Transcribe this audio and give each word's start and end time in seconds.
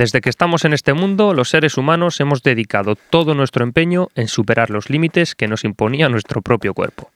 Desde 0.00 0.22
que 0.22 0.30
estamos 0.30 0.64
en 0.64 0.72
este 0.72 0.94
mundo, 0.94 1.34
los 1.34 1.50
seres 1.50 1.76
humanos 1.76 2.20
hemos 2.20 2.42
dedicado 2.42 2.96
todo 2.96 3.34
nuestro 3.34 3.64
empeño 3.64 4.08
en 4.14 4.28
superar 4.28 4.70
los 4.70 4.88
límites 4.88 5.34
que 5.34 5.46
nos 5.46 5.62
imponía 5.62 6.08
nuestro 6.08 6.40
propio 6.40 6.72
cuerpo. 6.72 7.10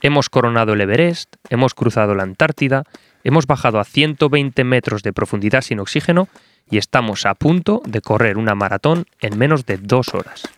Hemos 0.00 0.30
coronado 0.30 0.72
el 0.72 0.80
Everest, 0.80 1.36
hemos 1.50 1.74
cruzado 1.74 2.14
la 2.14 2.22
Antártida, 2.22 2.84
hemos 3.24 3.46
bajado 3.46 3.78
a 3.78 3.84
120 3.84 4.64
metros 4.64 5.02
de 5.02 5.12
profundidad 5.12 5.60
sin 5.60 5.80
oxígeno 5.80 6.28
y 6.70 6.78
estamos 6.78 7.26
a 7.26 7.34
punto 7.34 7.82
de 7.84 8.00
correr 8.00 8.38
una 8.38 8.54
maratón 8.54 9.04
en 9.20 9.36
menos 9.36 9.66
de 9.66 9.76
dos 9.76 10.14
horas. 10.14 10.48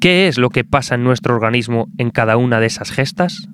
¿Qué 0.00 0.26
es 0.26 0.38
lo 0.38 0.50
que 0.50 0.64
pasa 0.64 0.96
en 0.96 1.04
nuestro 1.04 1.36
organismo 1.36 1.86
en 1.98 2.10
cada 2.10 2.36
una 2.36 2.58
de 2.58 2.66
esas 2.66 2.90
gestas? 2.90 3.46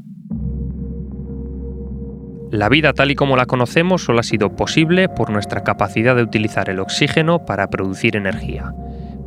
La 2.51 2.71
vida 2.71 2.95
tal 2.95 3.11
y 3.11 3.15
como 3.15 3.37
la 3.37 3.45
conocemos 3.45 4.05
solo 4.05 4.21
ha 4.21 4.23
sido 4.23 4.57
posible 4.57 5.11
por 5.11 5.29
nuestra 5.29 5.65
capacidad 5.65 6.17
de 6.17 6.23
utilizar 6.23 6.71
el 6.71 6.81
oxígeno 6.81 7.45
para 7.45 7.69
producir 7.69 8.17
energía. 8.17 8.73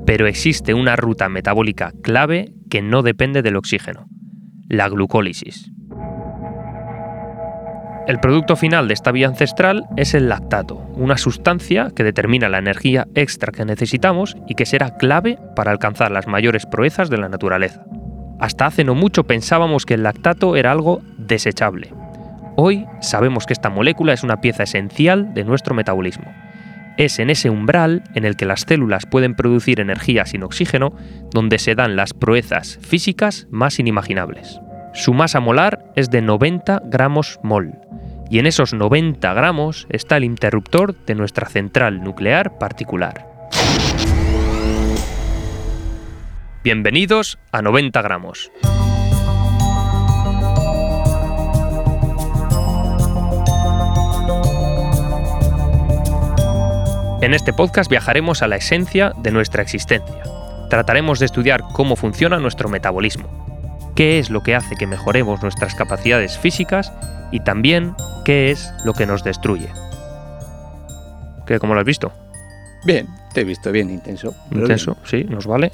Pero 0.07 0.25
existe 0.25 0.73
una 0.73 0.95
ruta 0.95 1.29
metabólica 1.29 1.91
clave 2.01 2.53
que 2.71 2.81
no 2.81 3.03
depende 3.03 3.43
del 3.43 3.57
oxígeno, 3.57 4.07
la 4.69 4.89
glucólisis. 4.89 5.71
El 8.07 8.19
producto 8.19 8.55
final 8.55 8.87
de 8.87 8.95
esta 8.95 9.11
vía 9.11 9.27
ancestral 9.27 9.85
es 9.95 10.15
el 10.15 10.27
lactato, 10.27 10.77
una 10.95 11.17
sustancia 11.17 11.91
que 11.95 12.03
determina 12.03 12.49
la 12.49 12.57
energía 12.57 13.07
extra 13.13 13.51
que 13.51 13.63
necesitamos 13.65 14.35
y 14.47 14.55
que 14.55 14.65
será 14.65 14.97
clave 14.97 15.37
para 15.55 15.71
alcanzar 15.71 16.09
las 16.09 16.25
mayores 16.25 16.65
proezas 16.65 17.11
de 17.11 17.19
la 17.19 17.29
naturaleza. 17.29 17.85
Hasta 18.39 18.65
hace 18.65 18.83
no 18.83 18.95
mucho 18.95 19.25
pensábamos 19.25 19.85
que 19.85 19.93
el 19.93 20.01
lactato 20.01 20.55
era 20.55 20.71
algo 20.71 21.03
desechable, 21.19 21.93
Hoy 22.55 22.85
sabemos 22.99 23.45
que 23.45 23.53
esta 23.53 23.69
molécula 23.69 24.13
es 24.13 24.23
una 24.23 24.41
pieza 24.41 24.63
esencial 24.63 25.33
de 25.33 25.45
nuestro 25.45 25.73
metabolismo. 25.73 26.33
Es 26.97 27.19
en 27.19 27.29
ese 27.29 27.49
umbral 27.49 28.03
en 28.13 28.25
el 28.25 28.35
que 28.35 28.45
las 28.45 28.61
células 28.61 29.05
pueden 29.05 29.35
producir 29.35 29.79
energía 29.79 30.25
sin 30.25 30.43
oxígeno 30.43 30.93
donde 31.31 31.59
se 31.59 31.75
dan 31.75 31.95
las 31.95 32.13
proezas 32.13 32.77
físicas 32.81 33.47
más 33.49 33.79
inimaginables. 33.79 34.59
Su 34.93 35.13
masa 35.13 35.39
molar 35.39 35.85
es 35.95 36.09
de 36.09 36.21
90 36.21 36.81
gramos 36.85 37.39
mol, 37.41 37.71
y 38.29 38.39
en 38.39 38.45
esos 38.45 38.73
90 38.73 39.33
gramos 39.33 39.87
está 39.89 40.17
el 40.17 40.25
interruptor 40.25 40.95
de 41.05 41.15
nuestra 41.15 41.47
central 41.47 42.03
nuclear 42.03 42.57
particular. 42.57 43.25
Bienvenidos 46.63 47.39
a 47.51 47.61
90 47.61 48.01
gramos. 48.01 48.51
En 57.21 57.35
este 57.35 57.53
podcast 57.53 57.87
viajaremos 57.87 58.41
a 58.41 58.47
la 58.47 58.55
esencia 58.55 59.13
de 59.15 59.29
nuestra 59.29 59.61
existencia. 59.61 60.23
Trataremos 60.71 61.19
de 61.19 61.27
estudiar 61.27 61.61
cómo 61.71 61.95
funciona 61.95 62.39
nuestro 62.39 62.67
metabolismo, 62.67 63.91
qué 63.95 64.17
es 64.17 64.31
lo 64.31 64.41
que 64.41 64.55
hace 64.55 64.75
que 64.75 64.87
mejoremos 64.87 65.43
nuestras 65.43 65.75
capacidades 65.75 66.39
físicas 66.39 66.91
y 67.31 67.41
también 67.41 67.93
qué 68.25 68.49
es 68.49 68.73
lo 68.83 68.93
que 68.93 69.05
nos 69.05 69.23
destruye. 69.23 69.69
¿Qué, 71.45 71.59
¿Cómo 71.59 71.75
lo 71.75 71.81
has 71.81 71.85
visto? 71.85 72.11
Bien, 72.85 73.07
te 73.35 73.41
he 73.41 73.43
visto 73.43 73.71
bien 73.71 73.91
intenso. 73.91 74.33
Intenso, 74.49 74.97
sí, 75.03 75.23
nos 75.25 75.45
vale. 75.45 75.71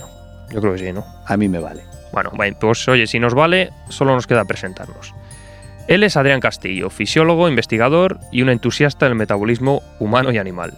Yo 0.49 0.59
creo 0.59 0.73
que 0.73 0.79
sí, 0.79 0.91
¿no? 0.91 1.05
A 1.25 1.37
mí 1.37 1.47
me 1.47 1.59
vale. 1.59 1.83
Bueno, 2.11 2.31
pues 2.59 2.85
oye, 2.89 3.07
si 3.07 3.21
nos 3.21 3.33
vale, 3.33 3.71
solo 3.87 4.13
nos 4.13 4.27
queda 4.27 4.43
presentarnos. 4.43 5.13
Él 5.87 6.03
es 6.03 6.17
Adrián 6.17 6.41
Castillo, 6.41 6.89
fisiólogo, 6.89 7.47
investigador 7.47 8.19
y 8.33 8.41
un 8.41 8.49
entusiasta 8.49 9.05
del 9.05 9.15
metabolismo 9.15 9.81
humano 9.99 10.33
y 10.33 10.39
animal. 10.39 10.73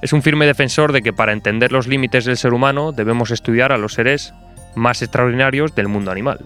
Es 0.00 0.12
un 0.12 0.22
firme 0.22 0.46
defensor 0.46 0.92
de 0.92 1.02
que 1.02 1.12
para 1.12 1.32
entender 1.32 1.72
los 1.72 1.88
límites 1.88 2.24
del 2.24 2.36
ser 2.36 2.52
humano 2.52 2.92
debemos 2.92 3.32
estudiar 3.32 3.72
a 3.72 3.78
los 3.78 3.94
seres 3.94 4.32
más 4.76 5.02
extraordinarios 5.02 5.74
del 5.74 5.88
mundo 5.88 6.12
animal. 6.12 6.38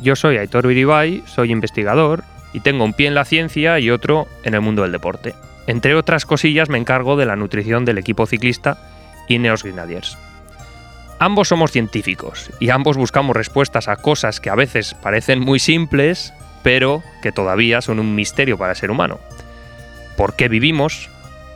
Yo 0.00 0.14
soy 0.14 0.36
Aitor 0.36 0.66
Viribay, 0.66 1.22
soy 1.26 1.50
investigador 1.50 2.22
y 2.52 2.60
tengo 2.60 2.84
un 2.84 2.92
pie 2.92 3.08
en 3.08 3.14
la 3.14 3.24
ciencia 3.24 3.80
y 3.80 3.90
otro 3.90 4.28
en 4.44 4.54
el 4.54 4.60
mundo 4.60 4.82
del 4.82 4.92
deporte. 4.92 5.34
Entre 5.66 5.96
otras 5.96 6.24
cosillas 6.24 6.68
me 6.68 6.78
encargo 6.78 7.16
de 7.16 7.26
la 7.26 7.36
nutrición 7.36 7.84
del 7.84 7.98
equipo 7.98 8.26
ciclista 8.26 8.78
Ineos 9.28 9.64
Grenadiers. 9.64 10.16
Ambos 11.18 11.48
somos 11.48 11.72
científicos 11.72 12.50
y 12.60 12.70
ambos 12.70 12.96
buscamos 12.96 13.34
respuestas 13.34 13.88
a 13.88 13.96
cosas 13.96 14.40
que 14.40 14.50
a 14.50 14.54
veces 14.54 14.94
parecen 14.94 15.40
muy 15.40 15.58
simples, 15.58 16.32
pero 16.62 17.02
que 17.22 17.32
todavía 17.32 17.80
son 17.80 17.98
un 17.98 18.14
misterio 18.14 18.56
para 18.56 18.72
el 18.72 18.76
ser 18.76 18.90
humano. 18.90 19.18
¿Por 20.16 20.36
qué 20.36 20.48
vivimos? 20.48 21.08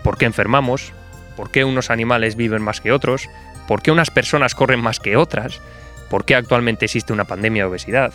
¿Por 0.03 0.17
qué 0.17 0.25
enfermamos? 0.25 0.93
Por 1.39 1.53
qué 1.53 1.65
unos 1.65 1.89
animales 1.91 2.35
viven 2.35 2.63
más 2.63 2.81
que 2.81 2.91
otros, 2.91 3.31
por 3.69 3.81
qué 3.81 3.93
unas 3.93 4.11
personas 4.11 4.57
corren 4.57 4.81
más 4.81 4.99
que 4.99 5.17
otras, 5.17 5.61
por 6.11 6.25
qué 6.25 6.35
actualmente 6.35 6.87
existe 6.87 7.13
una 7.13 7.27
pandemia 7.27 7.63
de 7.63 7.69
obesidad. 7.69 8.13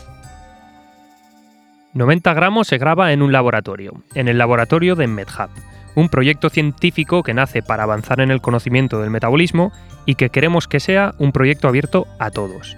90 1.94 2.34
gramos 2.34 2.68
se 2.68 2.78
graba 2.78 3.14
en 3.14 3.22
un 3.22 3.32
laboratorio, 3.32 4.04
en 4.14 4.28
el 4.28 4.38
laboratorio 4.38 4.96
de 4.96 5.08
MedHub, 5.08 5.50
un 5.96 6.10
proyecto 6.10 6.50
científico 6.50 7.24
que 7.24 7.34
nace 7.34 7.64
para 7.64 7.84
avanzar 7.84 8.20
en 8.20 8.30
el 8.30 8.42
conocimiento 8.42 9.00
del 9.00 9.10
metabolismo 9.10 9.72
y 10.06 10.16
que 10.16 10.30
queremos 10.30 10.68
que 10.68 10.82
sea 10.82 11.16
un 11.18 11.32
proyecto 11.32 11.70
abierto 11.70 12.08
a 12.20 12.30
todos. 12.30 12.76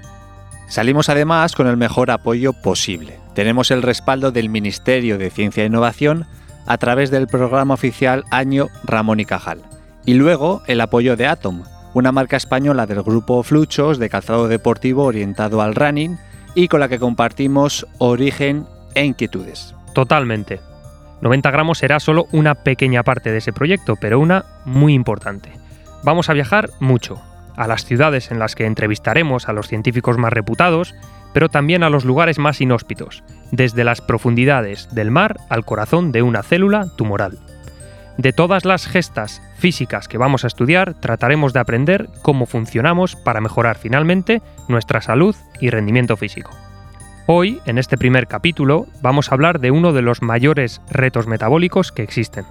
Salimos 0.67 1.09
además 1.09 1.55
con 1.55 1.66
el 1.66 1.78
mejor 1.78 2.11
apoyo 2.11 2.53
posible. 2.53 3.17
Tenemos 3.34 3.72
el 3.72 3.81
respaldo 3.81 4.31
del 4.31 4.50
Ministerio 4.50 5.17
de 5.17 5.31
Ciencia 5.31 5.63
e 5.63 5.67
Innovación 5.67 6.28
a 6.67 6.78
través 6.78 7.09
del 7.09 7.25
programa 7.25 7.73
oficial 7.73 8.25
Año 8.29 8.67
Ramón 8.84 9.19
y 9.19 9.25
Cajal. 9.25 9.75
Y 10.05 10.13
luego 10.13 10.61
el 10.67 10.81
apoyo 10.81 11.16
de 11.16 11.27
Atom, 11.27 11.63
una 11.93 12.11
marca 12.11 12.38
española 12.38 12.85
del 12.85 13.01
grupo 13.01 13.41
Fluchos 13.41 13.97
de 13.97 14.09
calzado 14.09 14.47
deportivo 14.47 15.03
orientado 15.03 15.61
al 15.61 15.73
running 15.73 16.17
y 16.53 16.67
con 16.67 16.79
la 16.79 16.89
que 16.89 16.99
compartimos 16.99 17.88
origen 17.97 18.66
e 18.93 19.03
inquietudes. 19.03 19.75
Totalmente. 19.93 20.59
90 21.21 21.49
gramos 21.49 21.79
será 21.79 21.99
solo 21.99 22.27
una 22.31 22.53
pequeña 22.55 23.01
parte 23.01 23.31
de 23.31 23.39
ese 23.39 23.53
proyecto, 23.53 23.95
pero 23.95 24.19
una 24.19 24.45
muy 24.66 24.93
importante. 24.93 25.51
Vamos 26.03 26.29
a 26.29 26.33
viajar 26.33 26.69
mucho, 26.79 27.22
a 27.55 27.67
las 27.67 27.85
ciudades 27.85 28.29
en 28.29 28.37
las 28.37 28.53
que 28.53 28.66
entrevistaremos 28.66 29.47
a 29.47 29.53
los 29.53 29.67
científicos 29.67 30.17
más 30.17 30.33
reputados, 30.33 30.93
pero 31.33 31.49
también 31.49 31.81
a 31.81 31.89
los 31.89 32.05
lugares 32.05 32.37
más 32.37 32.61
inhóspitos, 32.61 33.23
desde 33.51 33.83
las 33.83 34.01
profundidades 34.01 34.93
del 34.93 35.11
mar 35.11 35.37
al 35.49 35.66
corazón 35.66 36.11
de 36.11 36.22
una 36.22 36.43
célula 36.43 36.87
tumoral. 36.95 37.39
De 38.18 38.31
todas 38.31 38.64
las 38.64 38.88
gestas 38.88 39.42
físicas 39.58 40.08
que 40.08 40.18
vamos 40.18 40.46
a 40.46 40.48
estudiar, 40.48 40.94
trataremos 40.94 41.52
de 41.52 41.59
aprender 41.59 42.09
cómo 42.22 42.46
funcionamos 42.46 43.18
para 43.18 43.42
mejorar 43.42 43.78
finalmente 43.78 44.42
nuestra 44.70 45.02
salud 45.02 45.36
y 45.59 45.70
rendimiento 45.70 46.16
físico. 46.16 46.52
Hoy, 47.28 47.59
en 47.66 47.78
este 47.78 47.98
primer 47.98 48.28
capítulo, 48.28 48.88
vamos 49.02 49.30
a 49.30 49.36
hablar 49.36 49.59
de 49.59 49.72
uno 49.72 49.92
de 49.92 50.02
los 50.02 50.22
mayores 50.22 50.81
retos 50.90 51.28
metabólicos 51.28 51.92
que 51.92 52.03
existen, 52.03 52.46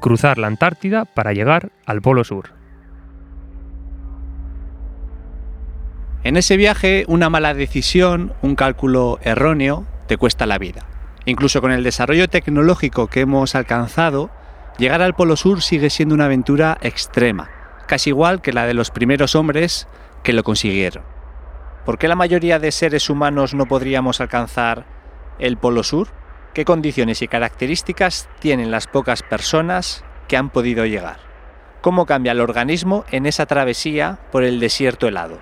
cruzar 0.00 0.38
la 0.38 0.48
Antártida 0.48 1.04
para 1.04 1.32
llegar 1.32 1.70
al 1.84 2.02
Polo 2.02 2.24
Sur. 2.24 2.50
En 6.24 6.36
ese 6.36 6.56
viaje, 6.56 7.04
una 7.06 7.30
mala 7.30 7.54
decisión, 7.54 8.32
un 8.42 8.56
cálculo 8.56 9.20
erróneo, 9.22 9.86
te 10.08 10.16
cuesta 10.16 10.46
la 10.46 10.58
vida. 10.58 10.84
Incluso 11.26 11.60
con 11.60 11.70
el 11.70 11.84
desarrollo 11.84 12.26
tecnológico 12.26 13.06
que 13.06 13.20
hemos 13.20 13.54
alcanzado, 13.54 14.30
Llegar 14.78 15.00
al 15.00 15.14
Polo 15.14 15.36
Sur 15.36 15.62
sigue 15.62 15.88
siendo 15.88 16.14
una 16.14 16.26
aventura 16.26 16.76
extrema, 16.82 17.50
casi 17.86 18.10
igual 18.10 18.42
que 18.42 18.52
la 18.52 18.66
de 18.66 18.74
los 18.74 18.90
primeros 18.90 19.34
hombres 19.34 19.88
que 20.22 20.34
lo 20.34 20.42
consiguieron. 20.42 21.02
¿Por 21.86 21.96
qué 21.96 22.08
la 22.08 22.14
mayoría 22.14 22.58
de 22.58 22.72
seres 22.72 23.08
humanos 23.08 23.54
no 23.54 23.66
podríamos 23.66 24.20
alcanzar 24.20 24.84
el 25.38 25.56
Polo 25.56 25.82
Sur? 25.82 26.08
¿Qué 26.52 26.66
condiciones 26.66 27.22
y 27.22 27.28
características 27.28 28.28
tienen 28.38 28.70
las 28.70 28.86
pocas 28.86 29.22
personas 29.22 30.04
que 30.28 30.36
han 30.36 30.50
podido 30.50 30.84
llegar? 30.84 31.20
¿Cómo 31.80 32.04
cambia 32.04 32.32
el 32.32 32.40
organismo 32.40 33.04
en 33.10 33.24
esa 33.24 33.46
travesía 33.46 34.18
por 34.30 34.44
el 34.44 34.60
desierto 34.60 35.08
helado? 35.08 35.38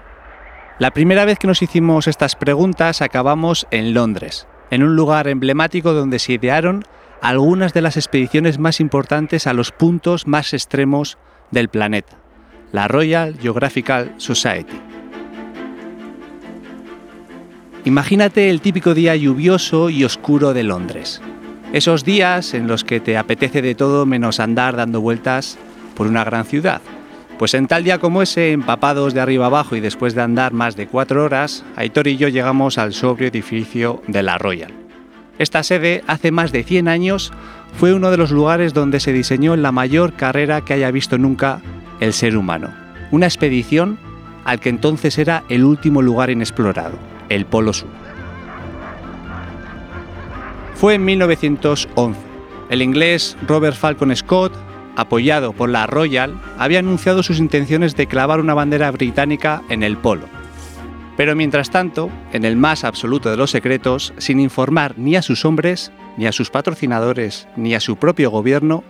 La 0.79 0.93
primera 0.93 1.25
vez 1.25 1.39
que 1.39 1.47
nos 1.47 1.63
hicimos 1.63 2.07
estas 2.07 2.37
preguntas 2.37 3.03
acabamos 3.03 3.67
en 3.73 3.95
Londres, 3.95 4.47
en 4.71 4.85
un 4.85 4.95
lugar 4.95 5.27
emblemático 5.27 5.93
donde 5.93 6.19
se 6.19 6.35
idearon 6.35 6.85
algunas 7.25 7.73
de 7.73 7.81
las 7.81 7.97
expediciones 7.97 8.59
más 8.59 8.81
importantes 8.81 9.47
a 9.47 9.55
los 9.55 9.73
puntos 9.73 10.27
más 10.27 10.53
extremos 10.53 11.17
del 11.51 11.71
planeta, 11.71 12.19
la 12.71 12.87
Royal 12.87 13.39
Geographical 13.41 14.13
Society. 14.19 14.79
Imagínate 17.87 18.51
el 18.51 18.61
típico 18.61 18.93
día 18.93 19.17
lluvioso 19.17 19.89
y 19.89 20.05
oscuro 20.05 20.53
de 20.53 20.65
Londres. 20.65 21.23
Esos 21.73 22.05
días 22.05 22.53
en 22.53 22.67
los 22.67 22.85
que 22.85 23.01
te 23.01 23.17
apetece 23.17 23.63
de 23.63 23.75
todo 23.75 24.05
menos 24.05 24.39
andar 24.39 24.77
dando 24.77 25.01
vueltas 25.01 25.57
por 25.95 26.07
una 26.07 26.25
gran 26.25 26.45
ciudad. 26.45 26.83
Pues 27.39 27.55
en 27.55 27.69
tal 27.69 27.85
día 27.85 27.99
como 27.99 28.21
ese, 28.21 28.53
empapados 28.53 29.15
de 29.15 29.23
arriba 29.23 29.47
abajo 29.47 29.77
y 29.77 29.81
después 29.81 30.15
de 30.15 30.21
andar 30.21 30.53
más 30.53 30.77
de 30.77 30.89
cuatro 30.89 31.25
horas, 31.25 31.65
Aitor 31.75 32.07
y 32.07 32.19
yo 32.19 32.29
llegamos 32.29 32.77
al 32.77 32.93
sobrio 32.93 33.29
edificio 33.29 34.03
de 34.09 34.23
la 34.23 34.37
Royal. 34.37 34.84
Esta 35.39 35.63
sede 35.63 36.05
hace 36.07 36.31
más 36.31 36.53
de 36.53 36.63
100 36.63 36.89
años 36.89 37.33
fue 37.79 37.93
uno 37.93 38.11
de 38.11 38.17
los 38.17 38.31
lugares 38.31 38.73
donde 38.73 39.01
se 39.01 39.13
diseñó 39.13 39.57
la 39.57 39.73
mayor 39.73 40.13
carrera 40.13 40.61
que 40.61 40.75
haya 40.75 40.91
visto 40.91 41.19
nunca 41.19 41.61
el 42.01 42.13
ser 42.13 42.37
humano. 42.37 42.73
Una 43.11 43.27
expedición 43.27 43.99
al 44.45 44.61
que 44.61 44.69
entonces 44.69 45.19
era 45.19 45.45
el 45.49 45.65
último 45.65 46.03
lugar 46.03 46.31
inexplorado, 46.31 46.99
el 47.29 47.47
Polo 47.47 47.73
Sur. 47.73 47.89
Fue 50.75 50.95
en 50.95 51.05
1911. 51.05 52.21
El 52.69 52.83
inglés 52.83 53.37
Robert 53.47 53.77
Falcon 53.77 54.15
Scott, 54.15 54.53
apoyado 54.97 55.53
por 55.53 55.69
la 55.69 55.87
Royal, 55.87 56.35
había 56.59 56.79
anunciado 56.79 57.23
sus 57.23 57.39
intenciones 57.39 57.97
de 57.97 58.07
clavar 58.07 58.41
una 58.41 58.55
bandera 58.55 58.91
británica 58.91 59.63
en 59.69 59.83
el 59.83 59.97
polo. 59.97 60.27
Pero 61.17 61.37
mientras 61.37 61.71
tanto, 61.71 62.11
en 62.33 62.45
el 62.45 62.57
más 62.57 62.85
absoluto 62.85 63.31
de 63.31 63.37
los 63.37 63.51
secretos, 63.51 64.13
sin 64.19 64.41
informar 64.41 64.99
ni 64.99 65.17
a 65.17 65.23
sus 65.23 65.45
hombres, 65.45 65.93
ni 66.17 66.27
a 66.27 66.33
sus 66.33 66.51
patrocinadores, 66.51 67.47
ni 67.57 67.75
a 67.75 67.81
su 67.81 67.97
propio 67.97 68.31
gobierno, 68.31 68.83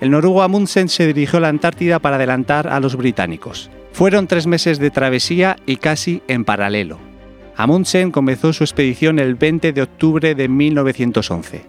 el 0.00 0.10
noruego 0.10 0.42
Amundsen 0.42 0.88
se 0.88 1.06
dirigió 1.06 1.38
a 1.38 1.42
la 1.42 1.48
Antártida 1.48 1.98
para 1.98 2.16
adelantar 2.16 2.68
a 2.68 2.80
los 2.80 2.96
británicos. 2.96 3.70
Fueron 3.92 4.28
tres 4.28 4.46
meses 4.46 4.78
de 4.78 4.90
travesía 4.90 5.56
y 5.66 5.76
casi 5.76 6.22
en 6.28 6.44
paralelo. 6.44 7.00
Amundsen 7.56 8.12
comenzó 8.12 8.52
su 8.52 8.62
expedición 8.62 9.18
el 9.18 9.34
20 9.34 9.72
de 9.72 9.82
octubre 9.82 10.36
de 10.36 10.48
1911. 10.48 11.66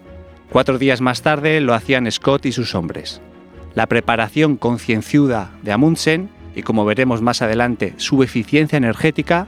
Cuatro 0.52 0.78
días 0.78 1.02
más 1.02 1.24
tarde 1.24 1.60
lo 1.62 1.74
hacían 1.74 2.10
Scott 2.12 2.46
y 2.46 2.52
sus 2.52 2.76
hombres. 2.76 3.22
La 3.74 3.88
preparación 3.88 4.56
concienzuda 4.58 5.52
de 5.64 5.72
Amundsen 5.72 6.30
y 6.56 6.62
como 6.62 6.86
veremos 6.86 7.22
más 7.22 7.42
adelante 7.42 7.96
su 7.98 8.22
eficiencia 8.22 8.78
energética 8.78 9.48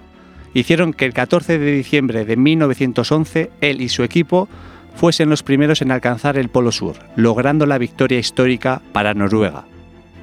hicieron 0.53 0.93
que 0.93 1.05
el 1.05 1.13
14 1.13 1.59
de 1.59 1.71
diciembre 1.71 2.25
de 2.25 2.37
1911 2.37 3.51
él 3.61 3.81
y 3.81 3.89
su 3.89 4.03
equipo 4.03 4.47
fuesen 4.95 5.29
los 5.29 5.43
primeros 5.43 5.81
en 5.81 5.91
alcanzar 5.91 6.37
el 6.37 6.49
Polo 6.49 6.71
Sur, 6.71 6.97
logrando 7.15 7.65
la 7.65 7.77
victoria 7.77 8.19
histórica 8.19 8.81
para 8.91 9.13
Noruega. 9.13 9.65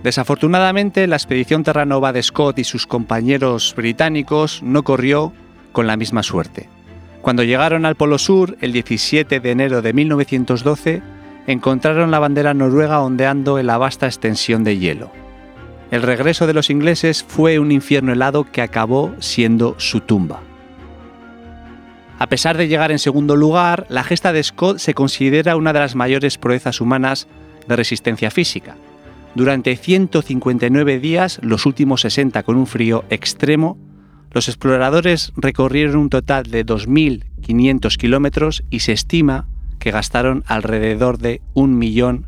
Desafortunadamente, 0.02 1.06
la 1.06 1.16
expedición 1.16 1.64
Terranova 1.64 2.12
de 2.12 2.22
Scott 2.22 2.58
y 2.58 2.64
sus 2.64 2.86
compañeros 2.86 3.74
británicos 3.76 4.62
no 4.62 4.82
corrió 4.82 5.32
con 5.72 5.86
la 5.86 5.96
misma 5.96 6.22
suerte. 6.22 6.68
Cuando 7.22 7.42
llegaron 7.42 7.84
al 7.84 7.96
Polo 7.96 8.18
Sur, 8.18 8.56
el 8.60 8.72
17 8.72 9.40
de 9.40 9.50
enero 9.50 9.82
de 9.82 9.92
1912, 9.92 11.02
encontraron 11.46 12.10
la 12.10 12.20
bandera 12.20 12.54
noruega 12.54 13.00
ondeando 13.00 13.58
en 13.58 13.66
la 13.66 13.78
vasta 13.78 14.06
extensión 14.06 14.64
de 14.64 14.78
hielo. 14.78 15.10
El 15.90 16.02
regreso 16.02 16.46
de 16.46 16.52
los 16.52 16.68
ingleses 16.68 17.24
fue 17.26 17.58
un 17.58 17.72
infierno 17.72 18.12
helado 18.12 18.44
que 18.44 18.60
acabó 18.60 19.14
siendo 19.20 19.74
su 19.78 20.00
tumba. 20.00 20.42
A 22.18 22.26
pesar 22.26 22.56
de 22.56 22.68
llegar 22.68 22.90
en 22.90 22.98
segundo 22.98 23.36
lugar, 23.36 23.86
la 23.88 24.04
gesta 24.04 24.32
de 24.32 24.42
Scott 24.42 24.78
se 24.78 24.92
considera 24.92 25.56
una 25.56 25.72
de 25.72 25.78
las 25.78 25.94
mayores 25.94 26.36
proezas 26.36 26.80
humanas 26.80 27.28
de 27.66 27.76
resistencia 27.76 28.30
física. 28.30 28.76
Durante 29.34 29.76
159 29.76 30.98
días, 30.98 31.38
los 31.42 31.64
últimos 31.64 32.00
60 32.02 32.42
con 32.42 32.56
un 32.56 32.66
frío 32.66 33.04
extremo, 33.08 33.78
los 34.32 34.48
exploradores 34.48 35.32
recorrieron 35.36 35.96
un 35.96 36.10
total 36.10 36.44
de 36.44 36.66
2.500 36.66 37.96
kilómetros 37.96 38.64
y 38.68 38.80
se 38.80 38.92
estima 38.92 39.46
que 39.78 39.90
gastaron 39.90 40.44
alrededor 40.46 41.18
de 41.18 41.40
un 41.54 41.78
millón 41.78 42.26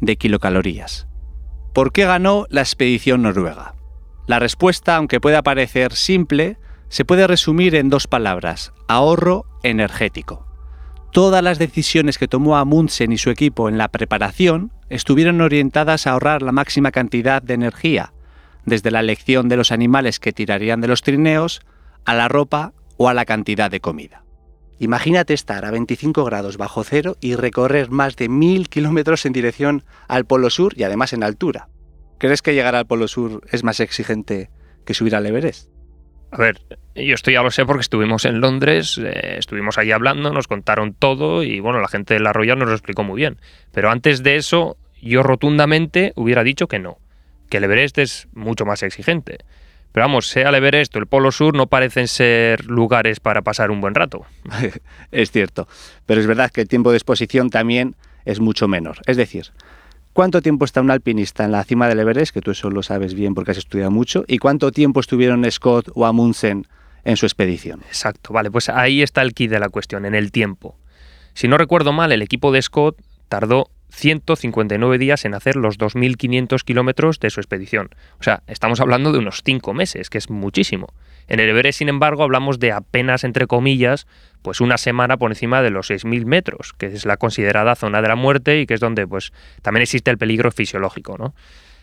de 0.00 0.16
kilocalorías. 0.16 1.08
¿Por 1.76 1.92
qué 1.92 2.06
ganó 2.06 2.46
la 2.48 2.62
expedición 2.62 3.20
noruega? 3.20 3.74
La 4.26 4.38
respuesta, 4.38 4.96
aunque 4.96 5.20
pueda 5.20 5.42
parecer 5.42 5.92
simple, 5.92 6.56
se 6.88 7.04
puede 7.04 7.26
resumir 7.26 7.74
en 7.74 7.90
dos 7.90 8.06
palabras, 8.06 8.72
ahorro 8.88 9.44
energético. 9.62 10.46
Todas 11.12 11.42
las 11.42 11.58
decisiones 11.58 12.16
que 12.16 12.28
tomó 12.28 12.56
Amundsen 12.56 13.12
y 13.12 13.18
su 13.18 13.28
equipo 13.28 13.68
en 13.68 13.76
la 13.76 13.88
preparación 13.88 14.72
estuvieron 14.88 15.42
orientadas 15.42 16.06
a 16.06 16.12
ahorrar 16.12 16.40
la 16.40 16.50
máxima 16.50 16.92
cantidad 16.92 17.42
de 17.42 17.52
energía, 17.52 18.14
desde 18.64 18.90
la 18.90 19.00
elección 19.00 19.50
de 19.50 19.58
los 19.58 19.70
animales 19.70 20.18
que 20.18 20.32
tirarían 20.32 20.80
de 20.80 20.88
los 20.88 21.02
trineos, 21.02 21.60
a 22.06 22.14
la 22.14 22.28
ropa 22.28 22.72
o 22.96 23.10
a 23.10 23.12
la 23.12 23.26
cantidad 23.26 23.70
de 23.70 23.80
comida. 23.80 24.25
Imagínate 24.78 25.32
estar 25.32 25.64
a 25.64 25.70
25 25.70 26.24
grados 26.24 26.58
bajo 26.58 26.84
cero 26.84 27.16
y 27.20 27.34
recorrer 27.34 27.90
más 27.90 28.16
de 28.16 28.28
mil 28.28 28.68
kilómetros 28.68 29.24
en 29.24 29.32
dirección 29.32 29.84
al 30.06 30.26
Polo 30.26 30.50
Sur 30.50 30.74
y 30.76 30.82
además 30.82 31.12
en 31.12 31.22
altura. 31.22 31.68
¿Crees 32.18 32.42
que 32.42 32.54
llegar 32.54 32.74
al 32.74 32.86
Polo 32.86 33.08
Sur 33.08 33.42
es 33.50 33.64
más 33.64 33.80
exigente 33.80 34.50
que 34.84 34.94
subir 34.94 35.16
al 35.16 35.26
Everest? 35.26 35.70
A 36.30 36.38
ver, 36.38 36.60
yo 36.94 37.14
esto 37.14 37.30
ya 37.30 37.42
lo 37.42 37.50
sé 37.50 37.64
porque 37.64 37.80
estuvimos 37.80 38.24
en 38.24 38.40
Londres, 38.40 39.00
eh, 39.02 39.36
estuvimos 39.38 39.78
ahí 39.78 39.92
hablando, 39.92 40.30
nos 40.30 40.48
contaron 40.48 40.92
todo 40.92 41.42
y 41.42 41.60
bueno, 41.60 41.80
la 41.80 41.88
gente 41.88 42.14
de 42.14 42.20
la 42.20 42.32
nos 42.32 42.68
lo 42.68 42.72
explicó 42.72 43.04
muy 43.04 43.16
bien. 43.16 43.38
Pero 43.72 43.90
antes 43.90 44.22
de 44.22 44.36
eso, 44.36 44.76
yo 45.00 45.22
rotundamente 45.22 46.12
hubiera 46.16 46.42
dicho 46.42 46.68
que 46.68 46.78
no, 46.78 46.98
que 47.48 47.58
el 47.58 47.64
Everest 47.64 47.98
es 47.98 48.28
mucho 48.34 48.66
más 48.66 48.82
exigente. 48.82 49.38
Pero 49.96 50.08
vamos, 50.08 50.28
sea 50.28 50.50
el 50.50 50.54
Everest 50.56 50.94
o 50.94 50.98
el 50.98 51.06
Polo 51.06 51.32
Sur, 51.32 51.56
no 51.56 51.68
parecen 51.68 52.06
ser 52.06 52.66
lugares 52.66 53.18
para 53.18 53.40
pasar 53.40 53.70
un 53.70 53.80
buen 53.80 53.94
rato. 53.94 54.26
es 55.10 55.30
cierto, 55.30 55.68
pero 56.04 56.20
es 56.20 56.26
verdad 56.26 56.50
que 56.50 56.60
el 56.60 56.68
tiempo 56.68 56.90
de 56.90 56.98
exposición 56.98 57.48
también 57.48 57.96
es 58.26 58.38
mucho 58.38 58.68
menor. 58.68 58.98
Es 59.06 59.16
decir, 59.16 59.52
¿Cuánto 60.12 60.42
tiempo 60.42 60.66
está 60.66 60.82
un 60.82 60.90
alpinista 60.90 61.46
en 61.46 61.52
la 61.52 61.64
cima 61.64 61.88
del 61.88 62.00
Everest? 62.00 62.34
Que 62.34 62.42
tú 62.42 62.50
eso 62.50 62.68
lo 62.68 62.82
sabes 62.82 63.14
bien 63.14 63.34
porque 63.34 63.52
has 63.52 63.56
estudiado 63.56 63.90
mucho. 63.90 64.26
¿Y 64.28 64.36
cuánto 64.36 64.70
tiempo 64.70 65.00
estuvieron 65.00 65.50
Scott 65.50 65.88
o 65.94 66.04
Amundsen 66.04 66.66
en 67.04 67.16
su 67.16 67.24
expedición? 67.24 67.80
Exacto, 67.88 68.34
vale, 68.34 68.50
pues 68.50 68.68
ahí 68.68 69.00
está 69.00 69.22
el 69.22 69.32
kit 69.32 69.50
de 69.50 69.60
la 69.60 69.70
cuestión, 69.70 70.04
en 70.04 70.14
el 70.14 70.30
tiempo. 70.30 70.76
Si 71.32 71.48
no 71.48 71.56
recuerdo 71.56 71.94
mal, 71.94 72.12
el 72.12 72.20
equipo 72.20 72.52
de 72.52 72.60
Scott 72.60 72.98
tardó 73.30 73.70
159 73.90 74.98
días 74.98 75.24
en 75.24 75.34
hacer 75.34 75.56
los 75.56 75.78
2.500 75.78 76.62
kilómetros 76.62 77.20
de 77.20 77.30
su 77.30 77.40
expedición. 77.40 77.90
O 78.18 78.22
sea, 78.22 78.42
estamos 78.46 78.80
hablando 78.80 79.12
de 79.12 79.18
unos 79.18 79.42
5 79.44 79.72
meses, 79.74 80.10
que 80.10 80.18
es 80.18 80.30
muchísimo. 80.30 80.88
En 81.28 81.40
el 81.40 81.48
Everest, 81.48 81.78
sin 81.78 81.88
embargo, 81.88 82.22
hablamos 82.22 82.58
de 82.58 82.72
apenas, 82.72 83.24
entre 83.24 83.46
comillas, 83.46 84.06
pues 84.42 84.60
una 84.60 84.78
semana 84.78 85.16
por 85.16 85.30
encima 85.30 85.62
de 85.62 85.70
los 85.70 85.90
6.000 85.90 86.24
metros, 86.24 86.72
que 86.74 86.86
es 86.86 87.04
la 87.04 87.16
considerada 87.16 87.74
zona 87.74 88.00
de 88.02 88.08
la 88.08 88.16
muerte 88.16 88.60
y 88.60 88.66
que 88.66 88.74
es 88.74 88.80
donde 88.80 89.06
pues 89.06 89.32
también 89.62 89.82
existe 89.82 90.10
el 90.10 90.18
peligro 90.18 90.52
fisiológico, 90.52 91.16
¿no? 91.18 91.34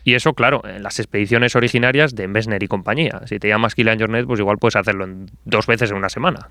Y 0.02 0.14
eso, 0.14 0.34
claro, 0.34 0.62
en 0.66 0.82
las 0.82 0.98
expediciones 0.98 1.56
originarias 1.56 2.14
de 2.14 2.28
Messner 2.28 2.62
y 2.62 2.68
compañía. 2.68 3.22
Si 3.26 3.38
te 3.38 3.48
llamas 3.48 3.74
Kilian 3.74 3.98
Jornet, 3.98 4.26
pues 4.26 4.38
igual 4.38 4.58
puedes 4.58 4.76
hacerlo 4.76 5.04
en 5.04 5.30
dos 5.46 5.66
veces 5.66 5.90
en 5.90 5.96
una 5.96 6.10
semana. 6.10 6.50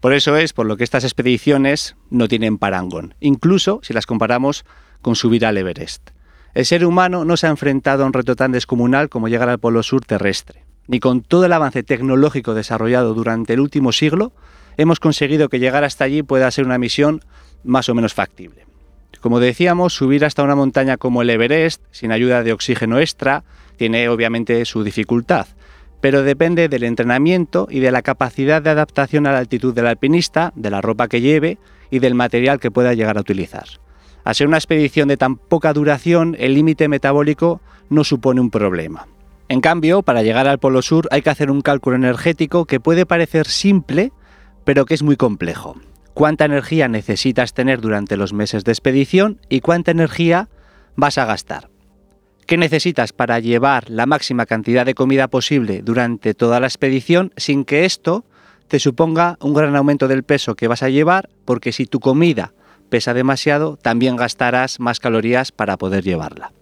Por 0.00 0.12
eso 0.12 0.36
es 0.36 0.52
por 0.52 0.66
lo 0.66 0.76
que 0.76 0.84
estas 0.84 1.04
expediciones 1.04 1.96
no 2.10 2.28
tienen 2.28 2.58
parangón, 2.58 3.14
incluso 3.18 3.80
si 3.82 3.92
las 3.92 4.06
comparamos 4.06 4.64
con 5.02 5.16
subir 5.16 5.46
al 5.46 5.58
Everest. 5.58 6.10
El 6.54 6.64
ser 6.66 6.84
humano 6.84 7.24
no 7.24 7.36
se 7.36 7.46
ha 7.46 7.50
enfrentado 7.50 8.04
a 8.04 8.06
un 8.06 8.12
reto 8.12 8.36
tan 8.36 8.52
descomunal 8.52 9.08
como 9.08 9.28
llegar 9.28 9.48
al 9.48 9.58
Polo 9.58 9.82
Sur 9.82 10.04
terrestre 10.04 10.66
ni 10.88 11.00
con 11.00 11.22
todo 11.22 11.46
el 11.46 11.52
avance 11.52 11.82
tecnológico 11.82 12.54
desarrollado 12.54 13.14
durante 13.14 13.54
el 13.54 13.60
último 13.60 13.92
siglo, 13.92 14.32
hemos 14.76 15.00
conseguido 15.00 15.48
que 15.48 15.58
llegar 15.58 15.84
hasta 15.84 16.04
allí 16.04 16.22
pueda 16.22 16.50
ser 16.50 16.64
una 16.64 16.78
misión 16.78 17.22
más 17.64 17.88
o 17.88 17.94
menos 17.94 18.14
factible. 18.14 18.66
Como 19.20 19.40
decíamos, 19.40 19.94
subir 19.94 20.24
hasta 20.24 20.42
una 20.42 20.54
montaña 20.54 20.96
como 20.96 21.22
el 21.22 21.30
Everest, 21.30 21.82
sin 21.90 22.12
ayuda 22.12 22.42
de 22.42 22.52
oxígeno 22.52 23.00
extra, 23.00 23.44
tiene 23.76 24.08
obviamente 24.08 24.64
su 24.64 24.84
dificultad, 24.84 25.46
pero 26.00 26.22
depende 26.22 26.68
del 26.68 26.84
entrenamiento 26.84 27.66
y 27.70 27.80
de 27.80 27.90
la 27.90 28.02
capacidad 28.02 28.62
de 28.62 28.70
adaptación 28.70 29.26
a 29.26 29.32
la 29.32 29.38
altitud 29.38 29.74
del 29.74 29.86
alpinista, 29.86 30.52
de 30.54 30.70
la 30.70 30.82
ropa 30.82 31.08
que 31.08 31.20
lleve 31.20 31.58
y 31.90 31.98
del 31.98 32.14
material 32.14 32.60
que 32.60 32.70
pueda 32.70 32.94
llegar 32.94 33.16
a 33.16 33.22
utilizar. 33.22 33.64
Al 34.26 34.34
ser 34.34 34.48
una 34.48 34.56
expedición 34.56 35.06
de 35.06 35.16
tan 35.16 35.36
poca 35.36 35.72
duración, 35.72 36.34
el 36.40 36.54
límite 36.54 36.88
metabólico 36.88 37.60
no 37.88 38.02
supone 38.02 38.40
un 38.40 38.50
problema. 38.50 39.06
En 39.48 39.60
cambio, 39.60 40.02
para 40.02 40.24
llegar 40.24 40.48
al 40.48 40.58
Polo 40.58 40.82
Sur 40.82 41.06
hay 41.12 41.22
que 41.22 41.30
hacer 41.30 41.48
un 41.48 41.60
cálculo 41.60 41.94
energético 41.94 42.64
que 42.64 42.80
puede 42.80 43.06
parecer 43.06 43.46
simple, 43.46 44.10
pero 44.64 44.84
que 44.84 44.94
es 44.94 45.04
muy 45.04 45.14
complejo. 45.16 45.76
¿Cuánta 46.12 46.44
energía 46.44 46.88
necesitas 46.88 47.54
tener 47.54 47.80
durante 47.80 48.16
los 48.16 48.32
meses 48.32 48.64
de 48.64 48.72
expedición 48.72 49.38
y 49.48 49.60
cuánta 49.60 49.92
energía 49.92 50.48
vas 50.96 51.18
a 51.18 51.24
gastar? 51.24 51.70
¿Qué 52.46 52.56
necesitas 52.56 53.12
para 53.12 53.38
llevar 53.38 53.90
la 53.90 54.06
máxima 54.06 54.44
cantidad 54.44 54.84
de 54.84 54.94
comida 54.94 55.28
posible 55.28 55.82
durante 55.84 56.34
toda 56.34 56.58
la 56.58 56.66
expedición 56.66 57.32
sin 57.36 57.64
que 57.64 57.84
esto 57.84 58.24
te 58.66 58.80
suponga 58.80 59.38
un 59.40 59.54
gran 59.54 59.76
aumento 59.76 60.08
del 60.08 60.24
peso 60.24 60.56
que 60.56 60.66
vas 60.66 60.82
a 60.82 60.88
llevar? 60.88 61.28
Porque 61.44 61.70
si 61.70 61.86
tu 61.86 62.00
comida 62.00 62.54
pesa 62.88 63.14
demasiado, 63.14 63.76
también 63.76 64.16
gastarás 64.16 64.80
más 64.80 65.00
calorías 65.00 65.52
para 65.52 65.76
poder 65.76 66.04
llevarla. 66.04 66.52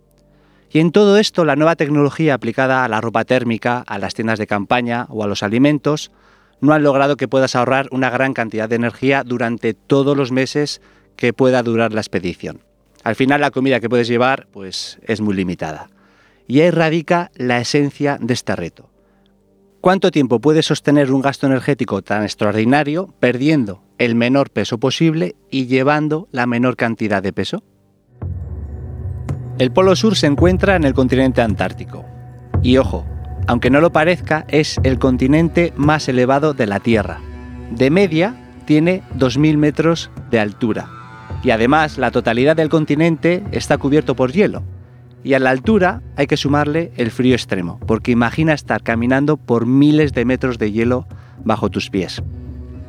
Y 0.70 0.80
en 0.80 0.90
todo 0.90 1.18
esto, 1.18 1.44
la 1.44 1.54
nueva 1.54 1.76
tecnología 1.76 2.34
aplicada 2.34 2.84
a 2.84 2.88
la 2.88 3.00
ropa 3.00 3.24
térmica, 3.24 3.84
a 3.86 3.98
las 3.98 4.14
tiendas 4.14 4.38
de 4.38 4.48
campaña 4.48 5.06
o 5.08 5.22
a 5.22 5.28
los 5.28 5.42
alimentos, 5.44 6.10
no 6.60 6.72
han 6.72 6.82
logrado 6.82 7.16
que 7.16 7.28
puedas 7.28 7.54
ahorrar 7.54 7.88
una 7.92 8.10
gran 8.10 8.32
cantidad 8.32 8.68
de 8.68 8.76
energía 8.76 9.22
durante 9.24 9.74
todos 9.74 10.16
los 10.16 10.32
meses 10.32 10.80
que 11.16 11.32
pueda 11.32 11.62
durar 11.62 11.92
la 11.92 12.00
expedición. 12.00 12.60
Al 13.04 13.14
final 13.14 13.40
la 13.40 13.50
comida 13.50 13.80
que 13.80 13.88
puedes 13.88 14.08
llevar 14.08 14.48
pues 14.50 14.98
es 15.02 15.20
muy 15.20 15.34
limitada. 15.34 15.90
Y 16.48 16.60
ahí 16.60 16.70
radica 16.70 17.30
la 17.34 17.60
esencia 17.60 18.18
de 18.20 18.34
este 18.34 18.56
reto. 18.56 18.90
¿Cuánto 19.84 20.10
tiempo 20.10 20.40
puedes 20.40 20.64
sostener 20.64 21.12
un 21.12 21.20
gasto 21.20 21.46
energético 21.46 22.00
tan 22.00 22.22
extraordinario 22.22 23.12
perdiendo 23.20 23.82
el 23.98 24.14
menor 24.14 24.48
peso 24.48 24.78
posible 24.78 25.36
y 25.50 25.66
llevando 25.66 26.26
la 26.32 26.46
menor 26.46 26.74
cantidad 26.76 27.22
de 27.22 27.34
peso? 27.34 27.62
El 29.58 29.72
Polo 29.72 29.94
Sur 29.94 30.16
se 30.16 30.26
encuentra 30.26 30.76
en 30.76 30.84
el 30.84 30.94
continente 30.94 31.42
antártico. 31.42 32.02
Y 32.62 32.78
ojo, 32.78 33.04
aunque 33.46 33.68
no 33.68 33.82
lo 33.82 33.92
parezca, 33.92 34.46
es 34.48 34.80
el 34.84 34.98
continente 34.98 35.74
más 35.76 36.08
elevado 36.08 36.54
de 36.54 36.66
la 36.66 36.80
Tierra. 36.80 37.20
De 37.70 37.90
media 37.90 38.36
tiene 38.64 39.02
2.000 39.18 39.58
metros 39.58 40.10
de 40.30 40.40
altura. 40.40 40.88
Y 41.42 41.50
además 41.50 41.98
la 41.98 42.10
totalidad 42.10 42.56
del 42.56 42.70
continente 42.70 43.44
está 43.52 43.76
cubierto 43.76 44.16
por 44.16 44.32
hielo. 44.32 44.62
Y 45.24 45.32
a 45.32 45.38
la 45.38 45.50
altura 45.50 46.02
hay 46.16 46.26
que 46.26 46.36
sumarle 46.36 46.92
el 46.96 47.10
frío 47.10 47.34
extremo, 47.34 47.80
porque 47.86 48.12
imagina 48.12 48.52
estar 48.52 48.82
caminando 48.82 49.38
por 49.38 49.66
miles 49.66 50.12
de 50.12 50.26
metros 50.26 50.58
de 50.58 50.70
hielo 50.70 51.06
bajo 51.44 51.70
tus 51.70 51.88
pies. 51.88 52.22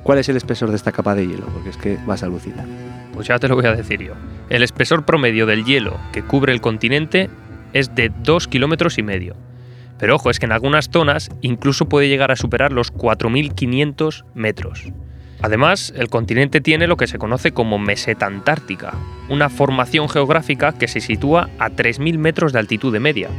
¿Cuál 0.04 0.20
es 0.20 0.30
el 0.30 0.36
espesor 0.36 0.70
de 0.70 0.76
esta 0.76 0.92
capa 0.92 1.16
de 1.16 1.26
hielo? 1.26 1.46
Porque 1.48 1.70
es 1.70 1.78
que 1.78 1.98
vas 2.06 2.22
a 2.22 2.26
alucinar. 2.26 2.66
Pues 3.14 3.28
ya 3.28 3.40
te 3.40 3.48
lo 3.48 3.56
voy 3.56 3.66
a 3.66 3.74
decir 3.74 4.02
yo. 4.02 4.14
El 4.50 4.62
espesor 4.62 5.06
promedio 5.06 5.46
del 5.46 5.64
hielo 5.64 5.98
que 6.12 6.24
cubre 6.24 6.52
el 6.52 6.62
continente 6.62 7.30
es 7.74 7.96
de 7.96 8.12
2 8.22 8.48
kilómetros 8.50 8.98
y 8.98 9.04
medio. 9.04 9.36
Pero 9.98 10.16
ojo, 10.16 10.30
es 10.30 10.40
que 10.40 10.46
en 10.46 10.52
algunas 10.52 10.90
zonas 10.92 11.30
incluso 11.42 11.88
puede 11.88 12.10
llegar 12.10 12.32
a 12.32 12.36
superar 12.36 12.74
los 12.74 12.94
4.500 12.94 14.26
metros. 14.34 14.92
Además, 15.46 15.94
el 15.96 16.10
continente 16.10 16.60
tiene 16.60 16.88
lo 16.88 16.98
que 16.98 17.06
se 17.06 17.20
conoce 17.20 17.52
como 17.52 17.78
meseta 17.78 18.26
antártica, 18.26 18.96
una 19.30 19.50
formación 19.50 20.10
geográfica 20.10 20.72
que 20.72 20.88
se 20.88 21.02
sitúa 21.02 21.52
a 21.60 21.70
3.000 21.70 22.18
metros 22.18 22.52
de 22.52 22.58
altitud 22.58 22.92
de 22.92 23.00
media 23.00 23.30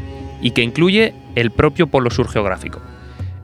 y 0.40 0.52
que 0.52 0.62
incluye 0.62 1.14
el 1.34 1.50
propio 1.50 1.88
polo 1.88 2.10
sur 2.10 2.28
geográfico. 2.28 2.80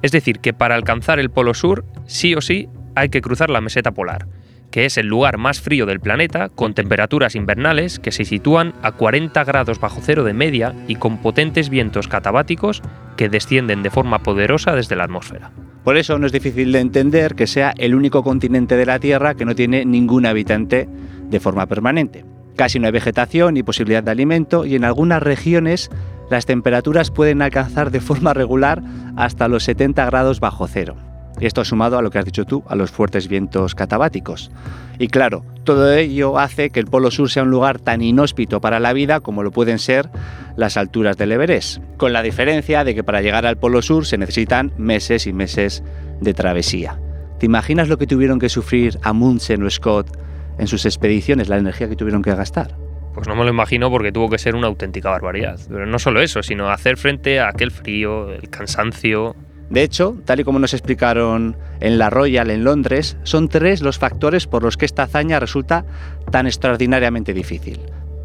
Es 0.00 0.12
decir, 0.12 0.38
que 0.38 0.52
para 0.52 0.76
alcanzar 0.76 1.18
el 1.18 1.28
polo 1.28 1.54
sur, 1.54 1.84
sí 2.06 2.36
o 2.36 2.40
sí, 2.40 2.68
hay 2.94 3.08
que 3.08 3.20
cruzar 3.20 3.50
la 3.50 3.60
meseta 3.60 3.90
polar, 3.90 4.28
que 4.72 4.86
es 4.86 4.98
el 4.98 5.06
lugar 5.06 5.38
más 5.38 5.60
frío 5.60 5.86
del 5.86 6.00
planeta, 6.00 6.48
con 6.48 6.74
temperaturas 6.74 7.36
invernales 7.36 8.00
que 8.00 8.10
se 8.10 8.24
sitúan 8.24 8.74
a 8.82 8.92
40 8.92 9.44
grados 9.44 9.78
bajo 9.78 10.00
cero 10.02 10.24
de 10.24 10.32
media 10.32 10.74
y 10.88 10.96
con 10.96 11.18
potentes 11.18 11.68
vientos 11.68 12.08
catabáticos 12.08 12.82
que 13.16 13.28
descienden 13.28 13.82
de 13.84 13.90
forma 13.90 14.24
poderosa 14.24 14.74
desde 14.74 14.96
la 14.96 15.04
atmósfera. 15.04 15.52
Por 15.84 15.96
eso 15.96 16.18
no 16.18 16.26
es 16.26 16.32
difícil 16.32 16.72
de 16.72 16.80
entender 16.80 17.34
que 17.34 17.46
sea 17.46 17.74
el 17.76 17.94
único 17.94 18.24
continente 18.24 18.76
de 18.76 18.86
la 18.86 18.98
Tierra 18.98 19.34
que 19.34 19.44
no 19.44 19.54
tiene 19.54 19.84
ningún 19.84 20.26
habitante 20.26 20.88
de 21.28 21.40
forma 21.40 21.66
permanente. 21.66 22.24
Casi 22.56 22.78
no 22.78 22.86
hay 22.86 22.92
vegetación 22.92 23.54
ni 23.54 23.62
posibilidad 23.62 24.02
de 24.02 24.10
alimento 24.10 24.64
y 24.64 24.74
en 24.74 24.84
algunas 24.84 25.22
regiones 25.22 25.90
las 26.30 26.46
temperaturas 26.46 27.10
pueden 27.10 27.42
alcanzar 27.42 27.90
de 27.90 28.00
forma 28.00 28.32
regular 28.32 28.82
hasta 29.16 29.48
los 29.48 29.64
70 29.64 30.06
grados 30.06 30.40
bajo 30.40 30.66
cero. 30.66 30.96
Esto 31.40 31.64
sumado 31.64 31.98
a 31.98 32.02
lo 32.02 32.10
que 32.10 32.18
has 32.18 32.24
dicho 32.24 32.44
tú, 32.44 32.62
a 32.68 32.76
los 32.76 32.90
fuertes 32.90 33.28
vientos 33.28 33.74
catabáticos. 33.74 34.50
Y 34.98 35.08
claro, 35.08 35.44
todo 35.64 35.92
ello 35.92 36.38
hace 36.38 36.70
que 36.70 36.80
el 36.80 36.86
Polo 36.86 37.10
Sur 37.10 37.30
sea 37.30 37.42
un 37.42 37.50
lugar 37.50 37.80
tan 37.80 38.02
inhóspito 38.02 38.60
para 38.60 38.80
la 38.80 38.92
vida 38.92 39.20
como 39.20 39.42
lo 39.42 39.50
pueden 39.50 39.78
ser 39.78 40.08
las 40.56 40.76
alturas 40.76 41.16
del 41.16 41.32
Everest, 41.32 41.82
con 41.96 42.12
la 42.12 42.22
diferencia 42.22 42.84
de 42.84 42.94
que 42.94 43.02
para 43.02 43.22
llegar 43.22 43.46
al 43.46 43.56
Polo 43.56 43.82
Sur 43.82 44.06
se 44.06 44.18
necesitan 44.18 44.72
meses 44.76 45.26
y 45.26 45.32
meses 45.32 45.82
de 46.20 46.34
travesía. 46.34 46.98
¿Te 47.38 47.46
imaginas 47.46 47.88
lo 47.88 47.98
que 47.98 48.06
tuvieron 48.06 48.38
que 48.38 48.48
sufrir 48.48 48.98
Amundsen 49.02 49.62
o 49.64 49.70
Scott 49.70 50.16
en 50.58 50.68
sus 50.68 50.84
expediciones, 50.84 51.48
la 51.48 51.56
energía 51.56 51.88
que 51.88 51.96
tuvieron 51.96 52.22
que 52.22 52.34
gastar? 52.34 52.76
Pues 53.14 53.26
no 53.26 53.34
me 53.34 53.44
lo 53.44 53.50
imagino 53.50 53.90
porque 53.90 54.12
tuvo 54.12 54.30
que 54.30 54.38
ser 54.38 54.54
una 54.54 54.68
auténtica 54.68 55.10
barbaridad. 55.10 55.58
Pero 55.68 55.86
no 55.86 55.98
solo 55.98 56.22
eso, 56.22 56.42
sino 56.42 56.70
hacer 56.70 56.96
frente 56.96 57.40
a 57.40 57.48
aquel 57.48 57.70
frío, 57.70 58.32
el 58.32 58.48
cansancio, 58.48 59.36
de 59.72 59.82
hecho, 59.82 60.18
tal 60.26 60.38
y 60.38 60.44
como 60.44 60.58
nos 60.58 60.74
explicaron 60.74 61.56
en 61.80 61.96
la 61.96 62.10
Royal 62.10 62.50
en 62.50 62.62
Londres, 62.62 63.16
son 63.22 63.48
tres 63.48 63.80
los 63.80 63.98
factores 63.98 64.46
por 64.46 64.62
los 64.62 64.76
que 64.76 64.84
esta 64.84 65.04
hazaña 65.04 65.40
resulta 65.40 65.86
tan 66.30 66.46
extraordinariamente 66.46 67.32
difícil. 67.32 67.80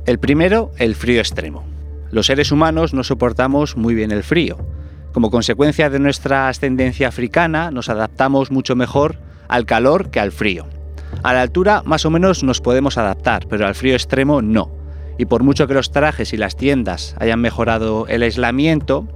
El 0.05 0.19
primero, 0.19 0.73
el 0.77 0.93
frío 0.93 1.21
extremo. 1.21 1.63
Los 2.11 2.25
seres 2.25 2.51
humanos 2.51 2.93
no 2.93 3.05
soportamos 3.05 3.77
muy 3.77 3.95
bien 3.95 4.11
el 4.11 4.23
frío. 4.23 4.57
Como 5.13 5.31
consecuencia 5.31 5.89
de 5.89 5.99
nuestra 5.99 6.49
ascendencia 6.49 7.07
africana, 7.07 7.71
nos 7.71 7.87
adaptamos 7.87 8.51
mucho 8.51 8.75
mejor 8.75 9.15
al 9.47 9.65
calor 9.65 10.09
que 10.09 10.19
al 10.19 10.33
frío. 10.33 10.67
A 11.23 11.31
la 11.31 11.43
altura 11.43 11.81
más 11.85 12.05
o 12.05 12.09
menos 12.09 12.43
nos 12.43 12.59
podemos 12.59 12.97
adaptar, 12.97 13.47
pero 13.47 13.65
al 13.65 13.75
frío 13.75 13.93
extremo 13.93 14.41
no. 14.41 14.69
Y 15.17 15.27
por 15.27 15.43
mucho 15.43 15.65
que 15.65 15.75
los 15.75 15.91
trajes 15.91 16.33
y 16.33 16.37
las 16.37 16.57
tiendas 16.57 17.15
hayan 17.19 17.39
mejorado 17.39 18.05
el 18.07 18.23
aislamiento, 18.23 19.07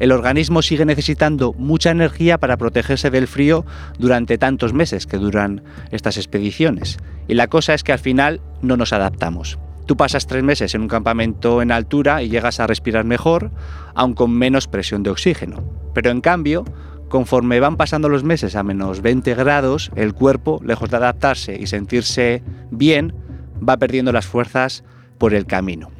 el 0.00 0.12
organismo 0.12 0.62
sigue 0.62 0.86
necesitando 0.86 1.52
mucha 1.52 1.90
energía 1.90 2.38
para 2.38 2.56
protegerse 2.56 3.10
del 3.10 3.28
frío 3.28 3.64
durante 3.98 4.38
tantos 4.38 4.72
meses 4.72 5.06
que 5.06 5.18
duran 5.18 5.62
estas 5.90 6.16
expediciones. 6.16 6.98
Y 7.28 7.34
la 7.34 7.48
cosa 7.48 7.74
es 7.74 7.84
que 7.84 7.92
al 7.92 7.98
final 7.98 8.40
no 8.62 8.76
nos 8.78 8.92
adaptamos. 8.92 9.58
Tú 9.84 9.96
pasas 9.96 10.26
tres 10.26 10.42
meses 10.42 10.74
en 10.74 10.82
un 10.82 10.88
campamento 10.88 11.60
en 11.60 11.70
altura 11.70 12.22
y 12.22 12.30
llegas 12.30 12.60
a 12.60 12.66
respirar 12.66 13.04
mejor, 13.04 13.50
aun 13.94 14.14
con 14.14 14.30
menos 14.30 14.68
presión 14.68 15.02
de 15.02 15.10
oxígeno. 15.10 15.62
Pero 15.92 16.10
en 16.10 16.22
cambio, 16.22 16.64
conforme 17.08 17.60
van 17.60 17.76
pasando 17.76 18.08
los 18.08 18.24
meses 18.24 18.56
a 18.56 18.62
menos 18.62 19.02
20 19.02 19.34
grados, 19.34 19.90
el 19.96 20.14
cuerpo, 20.14 20.60
lejos 20.64 20.90
de 20.90 20.96
adaptarse 20.96 21.58
y 21.60 21.66
sentirse 21.66 22.42
bien, 22.70 23.12
va 23.56 23.76
perdiendo 23.76 24.12
las 24.12 24.26
fuerzas 24.26 24.82
por 25.18 25.34
el 25.34 25.44
camino. 25.44 25.90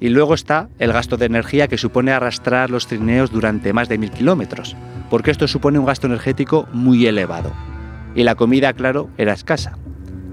Y 0.00 0.10
luego 0.10 0.34
está 0.34 0.68
el 0.78 0.92
gasto 0.92 1.16
de 1.16 1.26
energía 1.26 1.68
que 1.68 1.78
supone 1.78 2.12
arrastrar 2.12 2.70
los 2.70 2.86
trineos 2.86 3.32
durante 3.32 3.72
más 3.72 3.88
de 3.88 3.98
mil 3.98 4.10
kilómetros, 4.10 4.76
porque 5.10 5.30
esto 5.30 5.48
supone 5.48 5.78
un 5.78 5.86
gasto 5.86 6.06
energético 6.06 6.68
muy 6.72 7.06
elevado. 7.06 7.52
Y 8.14 8.22
la 8.22 8.36
comida, 8.36 8.72
claro, 8.72 9.10
era 9.18 9.32
escasa. 9.32 9.76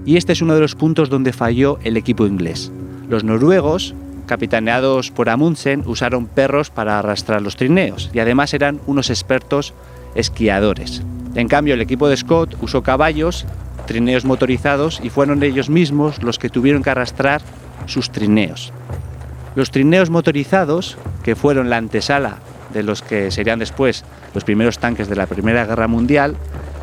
Y 0.04 0.16
este 0.16 0.32
es 0.32 0.42
uno 0.42 0.54
de 0.54 0.60
los 0.60 0.76
puntos 0.76 1.10
donde 1.10 1.32
falló 1.32 1.78
el 1.82 1.96
equipo 1.96 2.26
inglés. 2.26 2.70
Los 3.08 3.24
noruegos, 3.24 3.94
capitaneados 4.26 5.10
por 5.10 5.28
Amundsen, 5.28 5.82
usaron 5.86 6.26
perros 6.26 6.70
para 6.70 6.98
arrastrar 6.98 7.42
los 7.42 7.56
trineos 7.56 8.10
y 8.12 8.20
además 8.20 8.54
eran 8.54 8.80
unos 8.86 9.10
expertos 9.10 9.74
esquiadores. 10.14 11.02
En 11.34 11.48
cambio, 11.48 11.74
el 11.74 11.80
equipo 11.80 12.08
de 12.08 12.16
Scott 12.16 12.56
usó 12.62 12.82
caballos, 12.82 13.46
trineos 13.86 14.24
motorizados 14.24 15.00
y 15.02 15.10
fueron 15.10 15.42
ellos 15.42 15.68
mismos 15.68 16.22
los 16.22 16.38
que 16.38 16.50
tuvieron 16.50 16.82
que 16.82 16.90
arrastrar 16.90 17.42
sus 17.86 18.10
trineos. 18.10 18.72
Los 19.56 19.70
trineos 19.70 20.10
motorizados, 20.10 20.98
que 21.24 21.34
fueron 21.34 21.70
la 21.70 21.78
antesala 21.78 22.40
de 22.74 22.82
los 22.82 23.00
que 23.00 23.30
serían 23.30 23.58
después 23.58 24.04
los 24.34 24.44
primeros 24.44 24.78
tanques 24.78 25.08
de 25.08 25.16
la 25.16 25.26
Primera 25.26 25.64
Guerra 25.64 25.88
Mundial, 25.88 26.36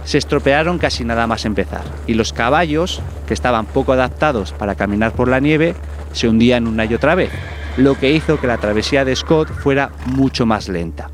se 0.06 0.18
estropearon 0.18 0.80
casi 0.80 1.06
nada 1.06 1.28
más 1.28 1.46
empezar, 1.46 1.84
y 2.08 2.16
los 2.16 2.34
caballos, 2.34 3.00
que 3.28 3.36
estaban 3.36 3.68
poco 3.68 3.94
adaptados 3.94 4.54
para 4.54 4.74
caminar 4.74 5.12
por 5.12 5.28
la 5.28 5.40
nieve, 5.40 5.76
se 6.14 6.28
hundían 6.28 6.66
una 6.66 6.86
y 6.86 6.96
otra 6.96 7.14
vez, 7.14 7.30
lo 7.78 7.96
que 8.00 8.12
hizo 8.12 8.40
que 8.42 8.48
la 8.48 8.58
travesía 8.58 9.06
de 9.06 9.16
Scott 9.16 9.50
fuera 9.50 9.92
mucho 10.08 10.48
más 10.48 10.68
lenta. 10.68 11.12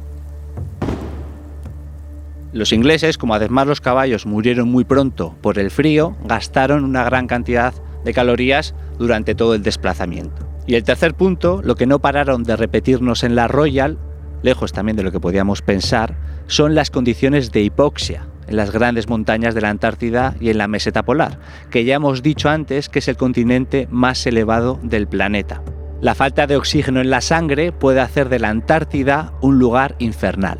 Los 2.53 2.71
ingleses, 2.71 3.17
como 3.17 3.35
además 3.35 3.67
los 3.67 3.81
caballos 3.81 4.25
murieron 4.25 4.69
muy 4.71 4.85
pronto 4.85 5.35
por 5.41 5.59
el 5.59 5.71
frío, 5.71 6.15
gastaron 6.23 6.85
una 6.85 7.03
gran 7.03 7.27
cantidad 7.27 7.73
de 8.05 8.13
calorías 8.13 8.73
durante 8.97 9.35
todo 9.35 9.55
el 9.55 9.61
desplazamiento. 9.61 10.49
Y 10.69 10.75
el 10.75 10.83
tercer 10.83 11.15
punto, 11.15 11.61
lo 11.63 11.73
que 11.73 11.87
no 11.87 11.97
pararon 11.97 12.43
de 12.43 12.55
repetirnos 12.55 13.23
en 13.23 13.33
la 13.33 13.47
Royal, 13.47 13.97
lejos 14.43 14.71
también 14.71 14.95
de 14.95 15.01
lo 15.01 15.11
que 15.11 15.19
podíamos 15.19 15.63
pensar, 15.63 16.15
son 16.45 16.75
las 16.75 16.91
condiciones 16.91 17.51
de 17.51 17.61
hipoxia 17.61 18.27
en 18.47 18.55
las 18.55 18.69
grandes 18.69 19.09
montañas 19.09 19.55
de 19.55 19.61
la 19.61 19.71
Antártida 19.71 20.35
y 20.39 20.51
en 20.51 20.59
la 20.59 20.67
meseta 20.67 21.01
polar, 21.01 21.39
que 21.71 21.85
ya 21.85 21.95
hemos 21.95 22.21
dicho 22.21 22.49
antes 22.49 22.87
que 22.87 22.99
es 22.99 23.07
el 23.07 23.17
continente 23.17 23.87
más 23.89 24.27
elevado 24.27 24.79
del 24.83 25.07
planeta. 25.07 25.63
La 26.01 26.13
falta 26.13 26.45
de 26.45 26.57
oxígeno 26.57 27.01
en 27.01 27.09
la 27.09 27.21
sangre 27.21 27.71
puede 27.71 28.01
hacer 28.01 28.29
de 28.29 28.37
la 28.37 28.49
Antártida 28.49 29.33
un 29.41 29.57
lugar 29.57 29.95
infernal. 29.97 30.59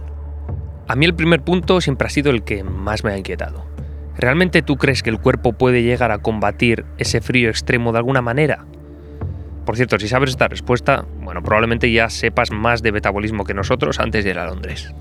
A 0.87 0.95
mí 0.95 1.05
el 1.05 1.13
primer 1.13 1.43
punto 1.43 1.81
siempre 1.81 2.07
ha 2.07 2.09
sido 2.09 2.31
el 2.31 2.41
que 2.41 2.63
más 2.63 3.03
me 3.03 3.11
ha 3.11 3.17
inquietado. 3.19 3.63
¿Realmente 4.17 4.63
tú 4.63 4.75
crees 4.75 5.03
que 5.03 5.11
el 5.11 5.19
cuerpo 5.19 5.53
puede 5.53 5.83
llegar 5.83 6.11
a 6.11 6.23
combatir 6.23 6.85
ese 6.97 7.21
frío 7.21 7.51
extremo 7.51 7.91
de 7.91 7.99
alguna 7.99 8.23
manera? 8.23 8.65
Por 9.69 9.75
cierto, 9.75 9.99
si 9.99 10.07
sabes 10.07 10.31
esta 10.31 10.47
respuesta, 10.47 11.05
bueno, 11.21 11.43
probablemente 11.43 11.91
ya 11.91 12.09
sepas 12.09 12.49
más 12.49 12.81
de 12.81 12.91
metabolismo 12.91 13.43
que 13.45 13.53
nosotros 13.53 13.99
antes 13.99 14.23
de 14.23 14.31
ir 14.31 14.39
a 14.39 14.47
Londres. 14.47 14.91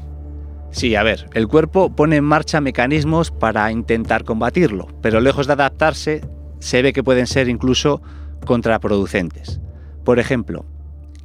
Sí, 0.72 0.94
a 0.94 1.02
ver, 1.02 1.26
el 1.32 1.48
cuerpo 1.48 1.96
pone 1.96 2.16
en 2.16 2.24
marcha 2.24 2.60
mecanismos 2.60 3.30
para 3.30 3.72
intentar 3.72 4.24
combatirlo, 4.24 4.88
pero 5.00 5.22
lejos 5.22 5.46
de 5.46 5.54
adaptarse, 5.54 6.20
se 6.58 6.82
ve 6.82 6.92
que 6.92 7.02
pueden 7.02 7.26
ser 7.26 7.48
incluso 7.48 8.02
contraproducentes. 8.44 9.58
Por 10.04 10.18
ejemplo, 10.18 10.66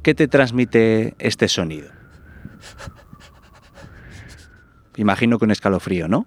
¿qué 0.02 0.14
te 0.14 0.26
transmite 0.26 1.14
este 1.18 1.46
sonido? 1.48 1.90
Imagino 4.96 5.38
que 5.38 5.44
un 5.44 5.50
escalofrío, 5.50 6.08
¿no? 6.08 6.26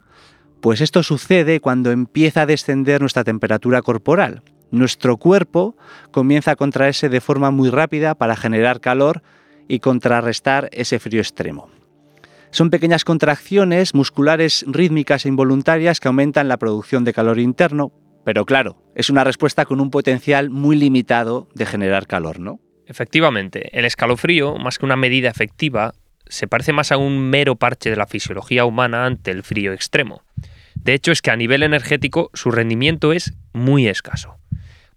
Pues 0.61 0.81
esto 0.81 1.01
sucede 1.01 1.61
cuando 1.61 1.89
empieza 1.89 2.43
a 2.43 2.45
descender 2.45 3.01
nuestra 3.01 3.23
temperatura 3.23 3.81
corporal, 3.81 4.43
nuestro 4.71 5.17
cuerpo 5.17 5.75
comienza 6.11 6.51
a 6.51 6.55
contraerse 6.55 7.09
de 7.09 7.21
forma 7.21 7.51
muy 7.51 7.69
rápida 7.69 8.15
para 8.15 8.35
generar 8.35 8.79
calor 8.79 9.23
y 9.67 9.79
contrarrestar 9.79 10.69
ese 10.71 10.99
frío 10.99 11.21
extremo. 11.21 11.69
Son 12.51 12.69
pequeñas 12.69 13.03
contracciones 13.03 13.93
musculares 13.93 14.63
rítmicas 14.67 15.25
e 15.25 15.29
involuntarias 15.29 15.99
que 15.99 16.07
aumentan 16.07 16.47
la 16.47 16.57
producción 16.57 17.03
de 17.03 17.13
calor 17.13 17.39
interno, 17.39 17.91
pero 18.23 18.45
claro, 18.45 18.81
es 18.95 19.09
una 19.09 19.23
respuesta 19.23 19.65
con 19.65 19.79
un 19.79 19.91
potencial 19.91 20.49
muy 20.49 20.75
limitado 20.75 21.49
de 21.53 21.65
generar 21.65 22.07
calor, 22.07 22.39
¿no? 22.39 22.59
Efectivamente, 22.85 23.77
el 23.77 23.83
escalofrío, 23.83 24.55
más 24.55 24.77
que 24.77 24.85
una 24.85 24.95
medida 24.95 25.29
efectiva, 25.29 25.93
se 26.29 26.47
parece 26.47 26.71
más 26.73 26.91
a 26.91 26.97
un 26.97 27.29
mero 27.29 27.55
parche 27.57 27.89
de 27.89 27.97
la 27.97 28.07
fisiología 28.07 28.65
humana 28.65 29.05
ante 29.05 29.31
el 29.31 29.43
frío 29.43 29.73
extremo. 29.73 30.23
De 30.75 30.93
hecho, 30.93 31.11
es 31.11 31.21
que 31.21 31.31
a 31.31 31.35
nivel 31.35 31.63
energético 31.63 32.29
su 32.33 32.51
rendimiento 32.51 33.11
es 33.11 33.33
muy 33.53 33.87
escaso. 33.87 34.36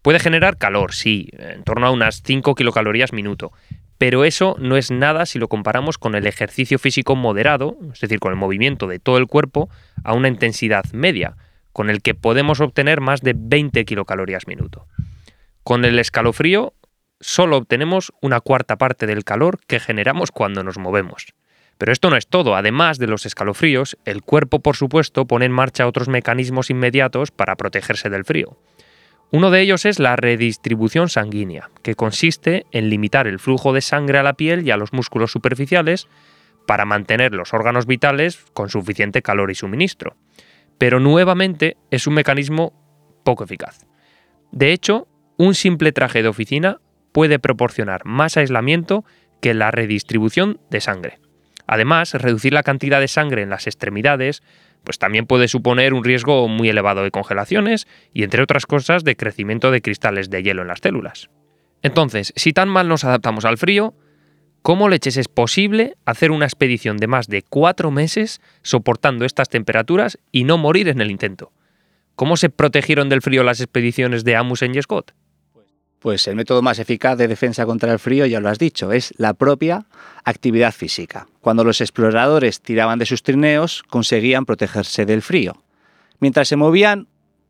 Puede 0.02 0.18
generar 0.18 0.56
calor, 0.56 0.94
sí, 0.94 1.28
en 1.32 1.62
torno 1.64 1.86
a 1.86 1.90
unas 1.90 2.22
5 2.22 2.54
kilocalorías 2.54 3.12
minuto, 3.12 3.52
pero 3.98 4.24
eso 4.24 4.56
no 4.58 4.78
es 4.78 4.90
nada 4.90 5.26
si 5.26 5.38
lo 5.38 5.48
comparamos 5.48 5.98
con 5.98 6.14
el 6.14 6.26
ejercicio 6.26 6.78
físico 6.78 7.16
moderado, 7.16 7.76
es 7.92 8.00
decir, 8.00 8.18
con 8.18 8.32
el 8.32 8.38
movimiento 8.38 8.86
de 8.86 8.98
todo 8.98 9.18
el 9.18 9.26
cuerpo 9.26 9.68
a 10.02 10.14
una 10.14 10.28
intensidad 10.28 10.84
media, 10.92 11.36
con 11.72 11.90
el 11.90 12.00
que 12.00 12.14
podemos 12.14 12.60
obtener 12.60 13.00
más 13.02 13.20
de 13.20 13.34
20 13.36 13.84
kilocalorías 13.84 14.46
minuto. 14.46 14.86
Con 15.64 15.84
el 15.84 15.98
escalofrío 15.98 16.72
solo 17.20 17.58
obtenemos 17.58 18.12
una 18.22 18.40
cuarta 18.40 18.76
parte 18.76 19.06
del 19.06 19.24
calor 19.24 19.60
que 19.66 19.80
generamos 19.80 20.30
cuando 20.30 20.64
nos 20.64 20.78
movemos. 20.78 21.34
Pero 21.76 21.92
esto 21.92 22.10
no 22.10 22.16
es 22.16 22.26
todo. 22.26 22.56
Además 22.56 22.98
de 22.98 23.06
los 23.06 23.26
escalofríos, 23.26 23.98
el 24.04 24.22
cuerpo, 24.22 24.60
por 24.60 24.76
supuesto, 24.76 25.26
pone 25.26 25.46
en 25.46 25.52
marcha 25.52 25.86
otros 25.86 26.08
mecanismos 26.08 26.70
inmediatos 26.70 27.30
para 27.30 27.56
protegerse 27.56 28.10
del 28.10 28.24
frío. 28.24 28.58
Uno 29.32 29.50
de 29.50 29.60
ellos 29.60 29.84
es 29.84 30.00
la 30.00 30.16
redistribución 30.16 31.08
sanguínea, 31.08 31.70
que 31.82 31.94
consiste 31.94 32.66
en 32.72 32.90
limitar 32.90 33.28
el 33.28 33.38
flujo 33.38 33.72
de 33.72 33.80
sangre 33.80 34.18
a 34.18 34.24
la 34.24 34.34
piel 34.34 34.66
y 34.66 34.72
a 34.72 34.76
los 34.76 34.92
músculos 34.92 35.30
superficiales 35.30 36.08
para 36.66 36.84
mantener 36.84 37.32
los 37.32 37.54
órganos 37.54 37.86
vitales 37.86 38.44
con 38.54 38.70
suficiente 38.70 39.22
calor 39.22 39.50
y 39.50 39.54
suministro. 39.54 40.16
Pero 40.78 40.98
nuevamente 40.98 41.76
es 41.90 42.08
un 42.08 42.14
mecanismo 42.14 42.72
poco 43.24 43.44
eficaz. 43.44 43.86
De 44.50 44.72
hecho, 44.72 45.06
un 45.36 45.54
simple 45.54 45.92
traje 45.92 46.22
de 46.22 46.28
oficina 46.28 46.78
puede 47.12 47.38
proporcionar 47.38 48.04
más 48.04 48.36
aislamiento 48.36 49.04
que 49.40 49.54
la 49.54 49.70
redistribución 49.70 50.60
de 50.70 50.80
sangre. 50.80 51.18
Además, 51.66 52.14
reducir 52.14 52.52
la 52.52 52.64
cantidad 52.64 52.98
de 52.98 53.06
sangre 53.06 53.42
en 53.42 53.50
las 53.50 53.68
extremidades 53.68 54.42
pues 54.84 54.98
también 54.98 55.26
puede 55.26 55.48
suponer 55.48 55.94
un 55.94 56.04
riesgo 56.04 56.48
muy 56.48 56.68
elevado 56.68 57.02
de 57.02 57.10
congelaciones 57.10 57.86
y, 58.12 58.22
entre 58.22 58.42
otras 58.42 58.66
cosas, 58.66 59.04
de 59.04 59.16
crecimiento 59.16 59.70
de 59.70 59.82
cristales 59.82 60.30
de 60.30 60.42
hielo 60.42 60.62
en 60.62 60.68
las 60.68 60.80
células. 60.80 61.30
Entonces, 61.82 62.32
si 62.36 62.52
tan 62.52 62.68
mal 62.68 62.88
nos 62.88 63.04
adaptamos 63.04 63.44
al 63.44 63.58
frío, 63.58 63.94
¿cómo 64.62 64.88
leches 64.88 65.16
es 65.16 65.28
posible 65.28 65.96
hacer 66.04 66.30
una 66.30 66.46
expedición 66.46 66.96
de 66.96 67.06
más 67.06 67.28
de 67.28 67.42
cuatro 67.42 67.90
meses 67.90 68.40
soportando 68.62 69.24
estas 69.24 69.48
temperaturas 69.48 70.18
y 70.32 70.44
no 70.44 70.58
morir 70.58 70.88
en 70.88 71.00
el 71.00 71.10
intento? 71.10 71.52
¿Cómo 72.16 72.36
se 72.36 72.50
protegieron 72.50 73.08
del 73.08 73.22
frío 73.22 73.44
las 73.44 73.60
expediciones 73.60 74.24
de 74.24 74.36
Amundsen 74.36 74.74
y 74.74 74.82
Scott? 74.82 75.12
Pues 76.00 76.26
el 76.28 76.34
método 76.34 76.62
más 76.62 76.78
eficaz 76.78 77.18
de 77.18 77.28
defensa 77.28 77.66
contra 77.66 77.92
el 77.92 77.98
frío, 77.98 78.24
ya 78.24 78.40
lo 78.40 78.48
has 78.48 78.58
dicho, 78.58 78.90
es 78.90 79.12
la 79.18 79.34
propia 79.34 79.84
actividad 80.24 80.72
física. 80.72 81.26
Cuando 81.42 81.62
los 81.62 81.82
exploradores 81.82 82.62
tiraban 82.62 82.98
de 82.98 83.04
sus 83.06 83.22
trineos, 83.22 83.82
conseguían 83.82 84.46
protegerse 84.46 85.04
del 85.04 85.20
frío. 85.20 85.62
Mientras 86.18 86.48
se 86.48 86.56
movían, 86.56 87.06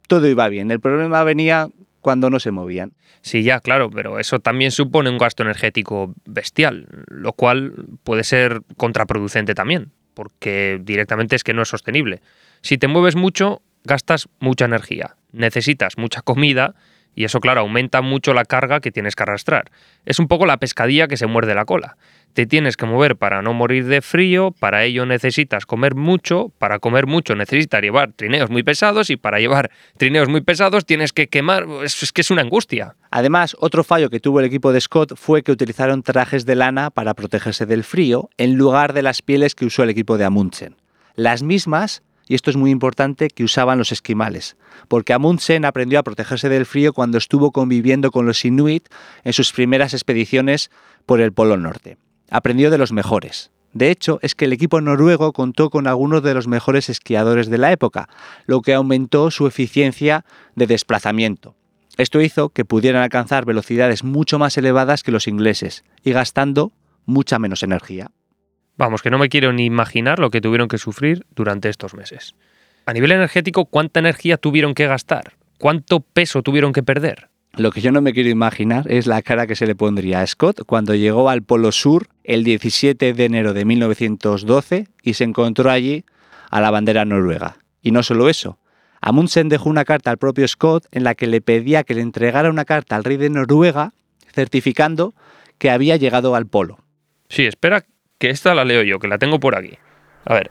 todo 0.08 0.26
iba 0.26 0.48
bien. 0.48 0.72
El 0.72 0.80
problema 0.80 1.22
venía 1.22 1.68
cuando 2.00 2.28
no 2.28 2.40
se 2.40 2.50
movían. 2.50 2.92
Sí, 3.22 3.44
ya, 3.44 3.60
claro, 3.60 3.90
pero 3.90 4.18
eso 4.18 4.40
también 4.40 4.72
supone 4.72 5.10
un 5.10 5.18
gasto 5.18 5.44
energético 5.44 6.14
bestial, 6.24 6.88
lo 7.06 7.32
cual 7.34 7.74
puede 8.02 8.24
ser 8.24 8.62
contraproducente 8.76 9.54
también, 9.54 9.92
porque 10.14 10.80
directamente 10.82 11.36
es 11.36 11.44
que 11.44 11.54
no 11.54 11.62
es 11.62 11.68
sostenible. 11.68 12.20
Si 12.62 12.78
te 12.78 12.88
mueves 12.88 13.14
mucho, 13.14 13.62
gastas 13.84 14.28
mucha 14.40 14.64
energía, 14.64 15.16
necesitas 15.32 15.98
mucha 15.98 16.22
comida 16.22 16.74
y 17.14 17.24
eso, 17.24 17.40
claro, 17.40 17.60
aumenta 17.60 18.02
mucho 18.02 18.32
la 18.34 18.44
carga 18.44 18.80
que 18.80 18.92
tienes 18.92 19.16
que 19.16 19.22
arrastrar. 19.24 19.70
Es 20.06 20.18
un 20.18 20.28
poco 20.28 20.46
la 20.46 20.58
pescadilla 20.58 21.08
que 21.08 21.16
se 21.16 21.26
muerde 21.26 21.54
la 21.54 21.64
cola. 21.64 21.96
Te 22.32 22.46
tienes 22.46 22.76
que 22.76 22.86
mover 22.86 23.16
para 23.16 23.42
no 23.42 23.52
morir 23.52 23.86
de 23.86 24.02
frío, 24.02 24.52
para 24.58 24.84
ello 24.84 25.04
necesitas 25.04 25.66
comer 25.66 25.96
mucho, 25.96 26.52
para 26.58 26.78
comer 26.78 27.06
mucho 27.06 27.34
necesitas 27.34 27.82
llevar 27.82 28.12
trineos 28.12 28.50
muy 28.50 28.62
pesados 28.62 29.10
y 29.10 29.16
para 29.16 29.40
llevar 29.40 29.70
trineos 29.96 30.28
muy 30.28 30.40
pesados 30.40 30.86
tienes 30.86 31.12
que 31.12 31.26
quemar, 31.26 31.66
es, 31.82 32.12
que 32.12 32.20
es 32.20 32.30
una 32.30 32.42
angustia. 32.42 32.94
Además, 33.10 33.56
otro 33.58 33.82
fallo 33.82 34.10
que 34.10 34.20
tuvo 34.20 34.38
el 34.38 34.46
equipo 34.46 34.72
de 34.72 34.80
Scott 34.80 35.14
fue 35.16 35.42
que 35.42 35.50
utilizaron 35.50 36.04
trajes 36.04 36.46
de 36.46 36.54
lana 36.54 36.90
para 36.90 37.14
protegerse 37.14 37.66
del 37.66 37.82
frío 37.82 38.30
en 38.38 38.54
lugar 38.54 38.92
de 38.92 39.02
las 39.02 39.22
pieles 39.22 39.56
que 39.56 39.64
usó 39.64 39.82
el 39.82 39.90
equipo 39.90 40.16
de 40.16 40.24
Amundsen. 40.24 40.76
Las 41.16 41.42
mismas 41.42 42.02
y 42.30 42.36
esto 42.36 42.48
es 42.48 42.56
muy 42.56 42.70
importante, 42.70 43.28
que 43.28 43.42
usaban 43.42 43.76
los 43.76 43.90
esquimales, 43.90 44.56
porque 44.86 45.12
Amundsen 45.12 45.64
aprendió 45.64 45.98
a 45.98 46.04
protegerse 46.04 46.48
del 46.48 46.64
frío 46.64 46.92
cuando 46.92 47.18
estuvo 47.18 47.50
conviviendo 47.50 48.12
con 48.12 48.24
los 48.24 48.44
inuit 48.44 48.86
en 49.24 49.32
sus 49.32 49.50
primeras 49.50 49.94
expediciones 49.94 50.70
por 51.06 51.20
el 51.20 51.32
Polo 51.32 51.56
Norte. 51.56 51.96
Aprendió 52.30 52.70
de 52.70 52.78
los 52.78 52.92
mejores. 52.92 53.50
De 53.72 53.90
hecho, 53.90 54.20
es 54.22 54.36
que 54.36 54.44
el 54.44 54.52
equipo 54.52 54.80
noruego 54.80 55.32
contó 55.32 55.70
con 55.70 55.88
algunos 55.88 56.22
de 56.22 56.34
los 56.34 56.46
mejores 56.46 56.88
esquiadores 56.88 57.50
de 57.50 57.58
la 57.58 57.72
época, 57.72 58.08
lo 58.46 58.62
que 58.62 58.74
aumentó 58.74 59.32
su 59.32 59.48
eficiencia 59.48 60.24
de 60.54 60.68
desplazamiento. 60.68 61.56
Esto 61.96 62.20
hizo 62.20 62.50
que 62.50 62.64
pudieran 62.64 63.02
alcanzar 63.02 63.44
velocidades 63.44 64.04
mucho 64.04 64.38
más 64.38 64.56
elevadas 64.56 65.02
que 65.02 65.10
los 65.10 65.26
ingleses 65.26 65.82
y 66.04 66.12
gastando 66.12 66.70
mucha 67.06 67.40
menos 67.40 67.64
energía. 67.64 68.12
Vamos, 68.76 69.02
que 69.02 69.10
no 69.10 69.18
me 69.18 69.28
quiero 69.28 69.52
ni 69.52 69.64
imaginar 69.64 70.18
lo 70.18 70.30
que 70.30 70.40
tuvieron 70.40 70.68
que 70.68 70.78
sufrir 70.78 71.26
durante 71.34 71.68
estos 71.68 71.94
meses. 71.94 72.34
A 72.86 72.92
nivel 72.92 73.12
energético, 73.12 73.66
¿cuánta 73.66 74.00
energía 74.00 74.36
tuvieron 74.36 74.74
que 74.74 74.86
gastar? 74.86 75.34
¿Cuánto 75.58 76.00
peso 76.00 76.42
tuvieron 76.42 76.72
que 76.72 76.82
perder? 76.82 77.28
Lo 77.52 77.72
que 77.72 77.80
yo 77.80 77.92
no 77.92 78.00
me 78.00 78.12
quiero 78.12 78.30
imaginar 78.30 78.90
es 78.90 79.06
la 79.06 79.22
cara 79.22 79.46
que 79.46 79.56
se 79.56 79.66
le 79.66 79.74
pondría 79.74 80.20
a 80.20 80.26
Scott 80.26 80.62
cuando 80.66 80.94
llegó 80.94 81.28
al 81.28 81.42
Polo 81.42 81.72
Sur 81.72 82.08
el 82.24 82.44
17 82.44 83.12
de 83.12 83.24
enero 83.24 83.52
de 83.52 83.64
1912 83.64 84.88
y 85.02 85.14
se 85.14 85.24
encontró 85.24 85.70
allí 85.70 86.04
a 86.50 86.60
la 86.60 86.70
bandera 86.70 87.04
noruega. 87.04 87.56
Y 87.82 87.90
no 87.90 88.02
solo 88.02 88.28
eso, 88.28 88.58
Amundsen 89.00 89.48
dejó 89.48 89.68
una 89.68 89.84
carta 89.84 90.10
al 90.10 90.18
propio 90.18 90.46
Scott 90.46 90.86
en 90.92 91.04
la 91.04 91.14
que 91.14 91.26
le 91.26 91.40
pedía 91.40 91.84
que 91.84 91.94
le 91.94 92.02
entregara 92.02 92.50
una 92.50 92.64
carta 92.64 92.96
al 92.96 93.04
rey 93.04 93.16
de 93.16 93.30
Noruega 93.30 93.92
certificando 94.32 95.14
que 95.58 95.70
había 95.70 95.96
llegado 95.96 96.34
al 96.34 96.46
polo. 96.46 96.78
Sí, 97.28 97.44
espera 97.44 97.84
que 98.20 98.28
esta 98.28 98.54
la 98.54 98.66
leo 98.66 98.82
yo, 98.82 98.98
que 98.98 99.08
la 99.08 99.18
tengo 99.18 99.40
por 99.40 99.56
aquí. 99.56 99.78
A 100.26 100.34
ver, 100.34 100.50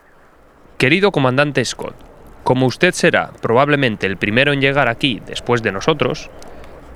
querido 0.76 1.12
comandante 1.12 1.64
Scott, 1.64 1.94
como 2.42 2.66
usted 2.66 2.92
será 2.92 3.30
probablemente 3.40 4.08
el 4.08 4.16
primero 4.16 4.52
en 4.52 4.60
llegar 4.60 4.88
aquí 4.88 5.22
después 5.24 5.62
de 5.62 5.70
nosotros, 5.70 6.30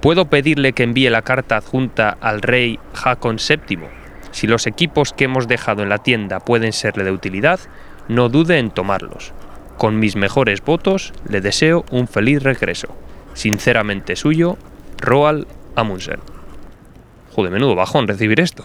¿puedo 0.01 0.25
pedirle 0.25 0.73
que 0.73 0.83
envíe 0.83 1.09
la 1.11 1.23
carta 1.23 1.57
adjunta 1.57 2.19
al 2.21 2.43
rey 2.43 2.81
Hakon 2.93 3.37
VII? 3.37 3.87
Si 4.33 4.49
los 4.49 4.67
equipos 4.67 5.13
que 5.13 5.27
hemos 5.27 5.47
dejado 5.47 5.85
en 5.85 5.89
la 5.89 5.99
tienda 5.99 6.41
pueden 6.41 6.73
serle 6.73 7.05
de 7.05 7.13
utilidad, 7.13 7.61
no 8.09 8.29
dude 8.29 8.59
en 8.59 8.73
tomarlos. 8.73 9.33
Con 9.79 10.01
mis 10.01 10.17
mejores 10.17 10.61
votos, 10.61 11.13
le 11.29 11.41
deseo 11.41 11.85
un 11.93 12.09
feliz 12.09 12.43
regreso. 12.43 12.89
Sinceramente 13.35 14.17
suyo, 14.17 14.59
Roald 14.99 15.47
Amundsen. 15.77 16.19
Joder, 17.33 17.53
menudo 17.53 17.77
bajón 17.77 18.09
recibir 18.09 18.41
esto. 18.41 18.65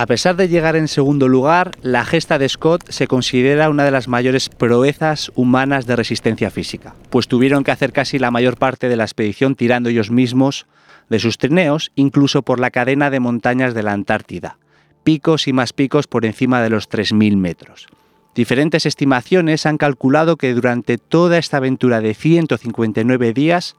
A 0.00 0.06
pesar 0.06 0.34
de 0.34 0.48
llegar 0.48 0.76
en 0.76 0.88
segundo 0.88 1.28
lugar, 1.28 1.72
la 1.82 2.06
gesta 2.06 2.38
de 2.38 2.48
Scott 2.48 2.88
se 2.88 3.06
considera 3.06 3.68
una 3.68 3.84
de 3.84 3.90
las 3.90 4.08
mayores 4.08 4.48
proezas 4.48 5.30
humanas 5.34 5.84
de 5.84 5.94
resistencia 5.94 6.50
física, 6.50 6.94
pues 7.10 7.28
tuvieron 7.28 7.64
que 7.64 7.70
hacer 7.70 7.92
casi 7.92 8.18
la 8.18 8.30
mayor 8.30 8.56
parte 8.56 8.88
de 8.88 8.96
la 8.96 9.04
expedición 9.04 9.56
tirando 9.56 9.90
ellos 9.90 10.10
mismos 10.10 10.66
de 11.10 11.18
sus 11.18 11.36
trineos, 11.36 11.92
incluso 11.96 12.40
por 12.40 12.60
la 12.60 12.70
cadena 12.70 13.10
de 13.10 13.20
montañas 13.20 13.74
de 13.74 13.82
la 13.82 13.92
Antártida, 13.92 14.56
picos 15.04 15.46
y 15.46 15.52
más 15.52 15.74
picos 15.74 16.06
por 16.06 16.24
encima 16.24 16.62
de 16.62 16.70
los 16.70 16.88
3.000 16.88 17.36
metros. 17.36 17.86
Diferentes 18.34 18.86
estimaciones 18.86 19.66
han 19.66 19.76
calculado 19.76 20.38
que 20.38 20.54
durante 20.54 20.96
toda 20.96 21.36
esta 21.36 21.58
aventura 21.58 22.00
de 22.00 22.14
159 22.14 23.34
días, 23.34 23.76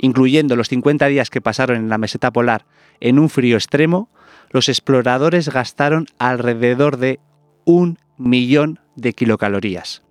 incluyendo 0.00 0.56
los 0.56 0.66
50 0.66 1.06
días 1.06 1.30
que 1.30 1.40
pasaron 1.40 1.76
en 1.76 1.88
la 1.88 1.98
meseta 1.98 2.32
polar 2.32 2.66
en 2.98 3.20
un 3.20 3.30
frío 3.30 3.56
extremo, 3.56 4.08
los 4.52 4.68
exploradores 4.68 5.48
gastaron 5.48 6.06
alrededor 6.18 6.98
de 6.98 7.20
un 7.64 7.98
millón 8.18 8.80
de 8.96 9.12
kilocalorías. 9.12 10.02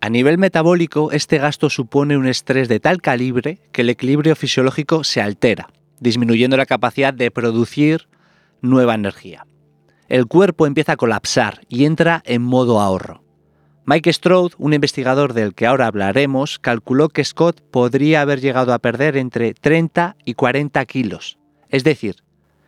A 0.00 0.10
nivel 0.10 0.38
metabólico, 0.38 1.10
este 1.12 1.38
gasto 1.38 1.70
supone 1.70 2.16
un 2.16 2.26
estrés 2.26 2.68
de 2.68 2.80
tal 2.80 3.00
calibre 3.00 3.60
que 3.72 3.82
el 3.82 3.90
equilibrio 3.90 4.36
fisiológico 4.36 5.04
se 5.04 5.20
altera, 5.20 5.68
disminuyendo 6.00 6.56
la 6.56 6.66
capacidad 6.66 7.14
de 7.14 7.30
producir 7.30 8.08
nueva 8.60 8.94
energía. 8.94 9.46
El 10.08 10.26
cuerpo 10.26 10.66
empieza 10.66 10.92
a 10.92 10.96
colapsar 10.96 11.62
y 11.68 11.84
entra 11.84 12.22
en 12.24 12.42
modo 12.42 12.80
ahorro. 12.80 13.24
Mike 13.84 14.12
Stroud, 14.12 14.52
un 14.58 14.72
investigador 14.72 15.32
del 15.32 15.54
que 15.54 15.66
ahora 15.66 15.86
hablaremos, 15.86 16.58
calculó 16.58 17.08
que 17.08 17.24
Scott 17.24 17.60
podría 17.70 18.20
haber 18.20 18.40
llegado 18.40 18.72
a 18.72 18.78
perder 18.80 19.16
entre 19.16 19.54
30 19.54 20.16
y 20.24 20.34
40 20.34 20.84
kilos, 20.86 21.38
es 21.68 21.84
decir, 21.84 22.25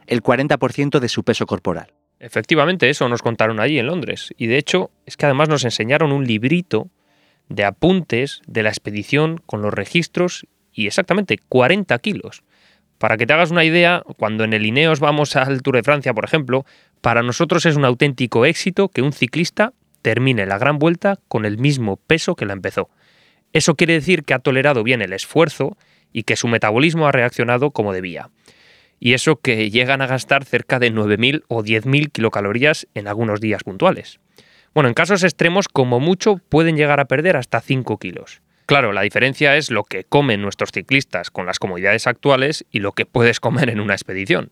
el 0.08 0.22
40% 0.22 0.98
de 0.98 1.08
su 1.08 1.22
peso 1.22 1.46
corporal. 1.46 1.92
Efectivamente, 2.20 2.90
eso 2.90 3.08
nos 3.08 3.22
contaron 3.22 3.60
allí 3.60 3.78
en 3.78 3.86
Londres. 3.86 4.34
Y 4.36 4.48
de 4.48 4.58
hecho, 4.58 4.90
es 5.06 5.16
que 5.16 5.26
además 5.26 5.48
nos 5.48 5.64
enseñaron 5.64 6.12
un 6.12 6.26
librito 6.26 6.88
de 7.48 7.64
apuntes 7.64 8.42
de 8.46 8.62
la 8.62 8.70
expedición 8.70 9.40
con 9.46 9.62
los 9.62 9.72
registros 9.72 10.46
y 10.72 10.86
exactamente 10.86 11.38
40 11.48 11.96
kilos. 12.00 12.42
Para 12.98 13.16
que 13.16 13.26
te 13.26 13.32
hagas 13.32 13.52
una 13.52 13.64
idea, 13.64 14.02
cuando 14.16 14.42
en 14.42 14.52
el 14.52 14.66
Ineos 14.66 14.98
vamos 14.98 15.36
al 15.36 15.62
Tour 15.62 15.76
de 15.76 15.84
Francia, 15.84 16.12
por 16.12 16.24
ejemplo, 16.24 16.66
para 17.00 17.22
nosotros 17.22 17.64
es 17.64 17.76
un 17.76 17.84
auténtico 17.84 18.44
éxito 18.44 18.88
que 18.88 19.02
un 19.02 19.12
ciclista 19.12 19.72
termine 20.02 20.46
la 20.46 20.58
gran 20.58 20.78
vuelta 20.78 21.18
con 21.28 21.44
el 21.44 21.58
mismo 21.58 21.96
peso 21.96 22.34
que 22.34 22.46
la 22.46 22.54
empezó. 22.54 22.90
Eso 23.52 23.76
quiere 23.76 23.94
decir 23.94 24.24
que 24.24 24.34
ha 24.34 24.40
tolerado 24.40 24.82
bien 24.82 25.00
el 25.00 25.12
esfuerzo 25.12 25.76
y 26.12 26.24
que 26.24 26.36
su 26.36 26.48
metabolismo 26.48 27.06
ha 27.06 27.12
reaccionado 27.12 27.70
como 27.70 27.92
debía. 27.92 28.30
Y 29.00 29.14
eso 29.14 29.36
que 29.36 29.70
llegan 29.70 30.02
a 30.02 30.06
gastar 30.06 30.44
cerca 30.44 30.78
de 30.78 30.92
9.000 30.92 31.44
o 31.48 31.62
10.000 31.62 32.10
kilocalorías 32.10 32.86
en 32.94 33.08
algunos 33.08 33.40
días 33.40 33.62
puntuales. 33.62 34.20
Bueno, 34.74 34.88
en 34.88 34.94
casos 34.94 35.24
extremos, 35.24 35.68
como 35.68 36.00
mucho, 36.00 36.40
pueden 36.48 36.76
llegar 36.76 37.00
a 37.00 37.06
perder 37.06 37.36
hasta 37.36 37.60
5 37.60 37.98
kilos. 37.98 38.42
Claro, 38.66 38.92
la 38.92 39.02
diferencia 39.02 39.56
es 39.56 39.70
lo 39.70 39.82
que 39.82 40.04
comen 40.04 40.42
nuestros 40.42 40.72
ciclistas 40.72 41.30
con 41.30 41.46
las 41.46 41.58
comodidades 41.58 42.06
actuales 42.06 42.66
y 42.70 42.80
lo 42.80 42.92
que 42.92 43.06
puedes 43.06 43.40
comer 43.40 43.70
en 43.70 43.80
una 43.80 43.94
expedición. 43.94 44.50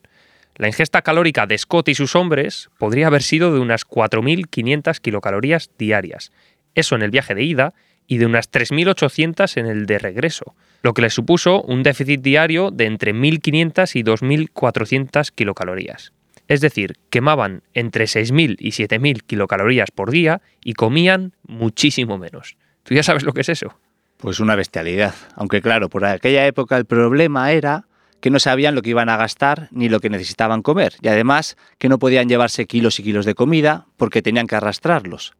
La 0.54 0.68
ingesta 0.68 1.02
calórica 1.02 1.46
de 1.46 1.58
Scott 1.58 1.88
y 1.90 1.94
sus 1.94 2.16
hombres 2.16 2.70
podría 2.78 3.08
haber 3.08 3.22
sido 3.22 3.52
de 3.52 3.60
unas 3.60 3.86
4.500 3.86 5.00
kilocalorías 5.00 5.70
diarias, 5.76 6.32
eso 6.74 6.94
en 6.94 7.02
el 7.02 7.10
viaje 7.10 7.34
de 7.34 7.42
ida, 7.42 7.74
y 8.06 8.18
de 8.18 8.26
unas 8.26 8.50
3.800 8.50 9.56
en 9.56 9.66
el 9.66 9.86
de 9.86 9.98
regreso, 9.98 10.54
lo 10.82 10.94
que 10.94 11.02
les 11.02 11.14
supuso 11.14 11.62
un 11.62 11.82
déficit 11.82 12.20
diario 12.20 12.70
de 12.70 12.86
entre 12.86 13.14
1.500 13.14 13.96
y 13.96 14.02
2.400 14.02 15.30
kilocalorías. 15.34 16.12
Es 16.48 16.60
decir, 16.60 16.96
quemaban 17.10 17.62
entre 17.74 18.04
6.000 18.04 18.56
y 18.58 18.70
7.000 18.70 19.22
kilocalorías 19.26 19.90
por 19.90 20.10
día 20.10 20.42
y 20.62 20.74
comían 20.74 21.32
muchísimo 21.42 22.18
menos. 22.18 22.56
¿Tú 22.84 22.94
ya 22.94 23.02
sabes 23.02 23.24
lo 23.24 23.32
que 23.32 23.40
es 23.40 23.48
eso? 23.48 23.76
Pues 24.16 24.38
una 24.38 24.54
bestialidad. 24.54 25.14
Aunque 25.34 25.60
claro, 25.60 25.88
por 25.88 26.04
aquella 26.04 26.46
época 26.46 26.76
el 26.76 26.84
problema 26.84 27.50
era 27.50 27.86
que 28.20 28.30
no 28.30 28.38
sabían 28.38 28.74
lo 28.74 28.82
que 28.82 28.90
iban 28.90 29.08
a 29.08 29.16
gastar 29.16 29.68
ni 29.72 29.88
lo 29.88 30.00
que 30.00 30.08
necesitaban 30.08 30.62
comer, 30.62 30.94
y 31.02 31.08
además 31.08 31.56
que 31.78 31.88
no 31.88 31.98
podían 31.98 32.28
llevarse 32.28 32.66
kilos 32.66 32.98
y 32.98 33.02
kilos 33.02 33.26
de 33.26 33.34
comida 33.34 33.86
porque 33.96 34.22
tenían 34.22 34.46
que 34.46 34.56
arrastrarlos. 34.56 35.34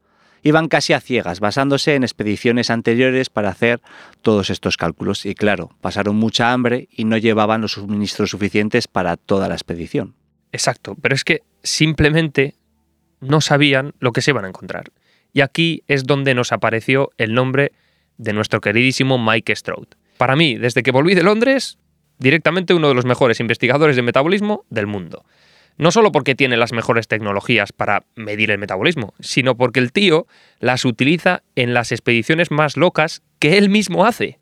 Iban 0.47 0.69
casi 0.69 0.93
a 0.93 1.01
ciegas, 1.01 1.41
basándose 1.41 1.97
en 1.97 2.05
expediciones 2.05 2.71
anteriores 2.71 3.31
para 3.31 3.49
hacer 3.49 3.81
todos 4.23 4.49
estos 4.49 4.77
cálculos, 4.77 5.27
y 5.27 5.35
claro, 5.35 5.71
pasaron 5.81 6.15
mucha 6.15 6.53
hambre 6.53 6.87
y 6.93 7.05
no 7.05 7.17
llevaban 7.17 7.63
los 7.63 7.73
suministros 7.73 8.31
suficientes 8.31 8.87
para 8.87 9.17
toda 9.17 9.49
la 9.49 9.57
expedición. 9.57 10.15
Exacto, 10.53 10.95
pero 11.03 11.17
es 11.17 11.25
que 11.25 11.43
simplemente 11.65 12.55
no 13.19 13.41
sabían 13.41 13.95
lo 13.99 14.13
que 14.13 14.23
se 14.23 14.31
iban 14.31 14.45
a 14.45 14.49
encontrar. 14.49 14.93
Y 15.33 15.41
aquí 15.41 15.83
es 15.89 16.05
donde 16.05 16.33
nos 16.37 16.53
apareció 16.53 17.11
el 17.19 17.35
nombre 17.35 17.73
de 18.17 18.33
nuestro 18.33 18.61
queridísimo 18.61 19.19
Mike 19.19 19.57
Stroud. 19.57 19.89
Para 20.17 20.37
mí, 20.37 20.55
desde 20.55 20.85
que 20.85 20.93
volví 20.93 21.17
de 21.17 21.25
Londres, 21.25 21.77
directamente 22.21 22.73
uno 22.73 22.87
de 22.87 22.95
los 22.95 23.05
mejores 23.05 23.41
investigadores 23.41 23.97
de 23.97 24.03
metabolismo 24.03 24.65
del 24.71 24.87
mundo. 24.87 25.25
No 25.79 25.91
solo 25.91 26.11
porque 26.11 26.35
tiene 26.35 26.57
las 26.57 26.73
mejores 26.73 27.07
tecnologías 27.07 27.73
para 27.73 28.05
medir 28.15 28.51
el 28.51 28.59
metabolismo, 28.59 29.15
sino 29.21 29.57
porque 29.57 29.81
el 29.81 29.93
tío 29.93 30.27
las 30.59 30.85
utiliza 30.85 31.43
en 31.55 31.75
las 31.75 31.93
expediciones 31.93 32.51
más 32.51 32.77
locas 32.77 33.23
que 33.39 33.59
él 33.59 33.69
mismo 33.69 34.07
hace. 34.07 34.39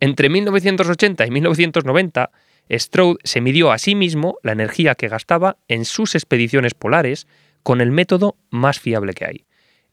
Entre 0.00 0.30
1980 0.30 1.26
y 1.26 1.30
1990, 1.30 2.30
Stroud 2.70 3.18
se 3.24 3.40
midió 3.40 3.72
a 3.72 3.78
sí 3.78 3.94
mismo 3.94 4.38
la 4.42 4.52
energía 4.52 4.94
que 4.94 5.08
gastaba 5.08 5.58
en 5.68 5.84
sus 5.84 6.14
expediciones 6.14 6.74
polares 6.74 7.26
con 7.62 7.80
el 7.80 7.90
método 7.90 8.36
más 8.50 8.80
fiable 8.80 9.12
que 9.12 9.26
hay, 9.26 9.44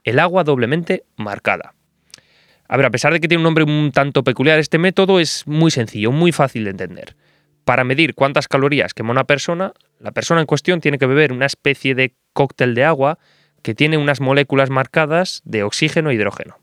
el 0.04 0.20
agua 0.20 0.44
doblemente 0.44 1.04
marcada. 1.18 1.74
A 2.70 2.78
ver, 2.78 2.86
a 2.86 2.92
pesar 2.92 3.14
de 3.14 3.20
que 3.20 3.28
tiene 3.28 3.40
un 3.40 3.46
nombre 3.46 3.64
un 3.64 3.92
tanto 3.92 4.24
peculiar, 4.24 4.60
este 4.60 4.78
método 4.78 5.20
es 5.20 5.46
muy 5.48 5.72
sencillo, 5.72 6.12
muy 6.12 6.32
fácil 6.32 6.66
de 6.66 6.72
entender. 6.72 7.16
Para 7.68 7.84
medir 7.84 8.16
cuántas 8.16 8.48
calorías 8.48 8.94
quema 8.94 9.12
una 9.12 9.26
persona, 9.26 9.74
la 10.00 10.14
persona 10.14 10.40
en 10.40 10.48
cuestión 10.48 10.80
tiene 10.80 10.98
que 10.98 11.06
beber 11.06 11.34
una 11.34 11.46
especie 11.46 11.96
de 11.96 12.16
cóctel 12.32 12.74
de 12.76 12.86
agua 12.86 13.20
que 13.62 13.76
tiene 13.76 13.98
unas 13.98 14.22
moléculas 14.22 14.70
marcadas 14.70 15.42
de 15.44 15.64
oxígeno 15.64 16.10
e 16.10 16.14
hidrógeno. 16.14 16.60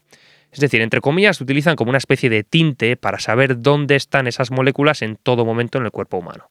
Es 0.50 0.60
decir, 0.60 0.80
entre 0.80 1.02
comillas, 1.02 1.36
se 1.36 1.44
utilizan 1.44 1.76
como 1.76 1.90
una 1.90 1.98
especie 1.98 2.30
de 2.30 2.42
tinte 2.42 2.96
para 2.96 3.18
saber 3.18 3.60
dónde 3.60 3.96
están 3.96 4.26
esas 4.26 4.50
moléculas 4.50 5.02
en 5.02 5.16
todo 5.16 5.44
momento 5.44 5.76
en 5.76 5.84
el 5.84 5.90
cuerpo 5.90 6.16
humano. 6.16 6.48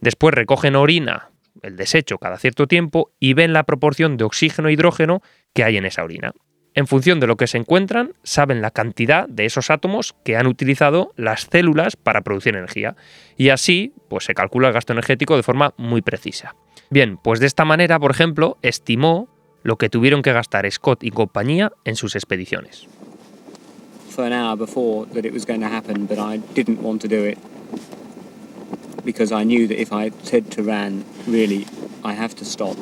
Después 0.00 0.34
recogen 0.34 0.74
orina, 0.74 1.30
el 1.62 1.76
desecho, 1.76 2.18
cada 2.18 2.36
cierto 2.38 2.66
tiempo 2.66 3.12
y 3.20 3.34
ven 3.34 3.52
la 3.52 3.62
proporción 3.62 4.16
de 4.16 4.24
oxígeno 4.24 4.70
e 4.70 4.72
hidrógeno 4.72 5.22
que 5.52 5.62
hay 5.62 5.76
en 5.76 5.86
esa 5.86 6.02
orina. 6.02 6.32
En 6.74 6.86
función 6.86 7.20
de 7.20 7.26
lo 7.26 7.36
que 7.36 7.46
se 7.46 7.56
encuentran, 7.56 8.12
saben 8.24 8.60
la 8.60 8.72
cantidad 8.72 9.28
de 9.28 9.44
esos 9.44 9.70
átomos 9.70 10.14
que 10.24 10.36
han 10.36 10.46
utilizado 10.46 11.12
las 11.16 11.48
células 11.50 11.96
para 11.96 12.22
producir 12.22 12.56
energía. 12.56 12.96
Y 13.36 13.50
así, 13.50 13.92
pues 14.08 14.24
se 14.24 14.34
calcula 14.34 14.68
el 14.68 14.74
gasto 14.74 14.92
energético 14.92 15.36
de 15.36 15.44
forma 15.44 15.72
muy 15.76 16.02
precisa. 16.02 16.56
Bien, 16.90 17.16
pues 17.16 17.38
de 17.38 17.46
esta 17.46 17.64
manera, 17.64 17.98
por 18.00 18.10
ejemplo, 18.10 18.58
estimó 18.62 19.28
lo 19.62 19.78
que 19.78 19.88
tuvieron 19.88 20.22
que 20.22 20.32
gastar 20.32 20.70
Scott 20.70 21.04
y 21.04 21.10
compañía 21.10 21.72
en 21.84 21.96
sus 21.96 22.16
expediciones. 22.16 22.88
because 29.04 29.32
I 29.32 29.44
knew 29.44 29.66
that 29.68 29.80
if 29.80 29.92
I 29.92 30.10
said 30.22 30.50
to 30.52 30.62
Ran, 30.62 31.04
really, 31.26 31.66
I 32.02 32.14
have 32.14 32.34
to 32.36 32.44
stop, 32.44 32.76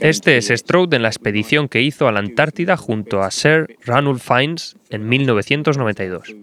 este 0.00 0.36
es 0.36 0.48
Stroud 0.48 0.92
en 0.94 1.02
la 1.02 1.08
expedición 1.08 1.68
que 1.68 1.82
hizo 1.82 2.08
a 2.08 2.12
la 2.12 2.20
Antártida 2.20 2.76
junto 2.76 3.22
a 3.22 3.30
Sir 3.30 3.76
Ranulph 3.84 4.22
Fiennes 4.22 4.76
en 4.90 5.08
1992. 5.08 6.34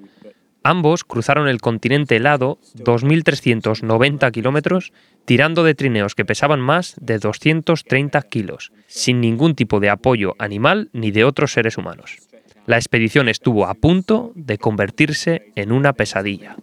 Ambos 0.63 1.03
cruzaron 1.03 1.47
el 1.47 1.61
continente 1.61 2.17
helado 2.17 2.59
2.390 2.75 4.31
kilómetros 4.31 4.91
tirando 5.23 5.63
de 5.63 5.75
trineos 5.75 6.13
que 6.13 6.25
pesaban 6.25 6.59
más 6.59 6.95
de 6.99 7.19
230 7.19 8.21
kilos, 8.23 8.71
sin 8.87 9.21
ningún 9.21 9.55
tipo 9.55 9.79
de 9.79 9.89
apoyo 9.89 10.35
animal 10.39 10.89
ni 10.93 11.11
de 11.11 11.23
otros 11.23 11.53
seres 11.53 11.77
humanos. 11.77 12.17
La 12.65 12.75
expedición 12.75 13.29
estuvo 13.29 13.65
a 13.65 13.75
punto 13.75 14.33
de 14.35 14.57
convertirse 14.57 15.53
en 15.55 15.71
una 15.71 15.93
pesadilla. 15.93 16.57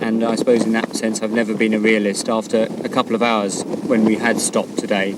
And 0.00 0.24
I 0.24 0.34
suppose 0.34 0.64
in 0.64 0.72
that 0.72 0.96
sense, 0.96 1.22
I've 1.22 1.32
never 1.32 1.54
been 1.54 1.74
a 1.74 1.78
realist. 1.78 2.28
After 2.28 2.68
a 2.84 2.88
couple 2.88 3.14
of 3.14 3.22
hours, 3.22 3.64
when 3.86 4.04
we 4.04 4.16
had 4.16 4.40
stopped 4.40 4.78
today, 4.78 5.14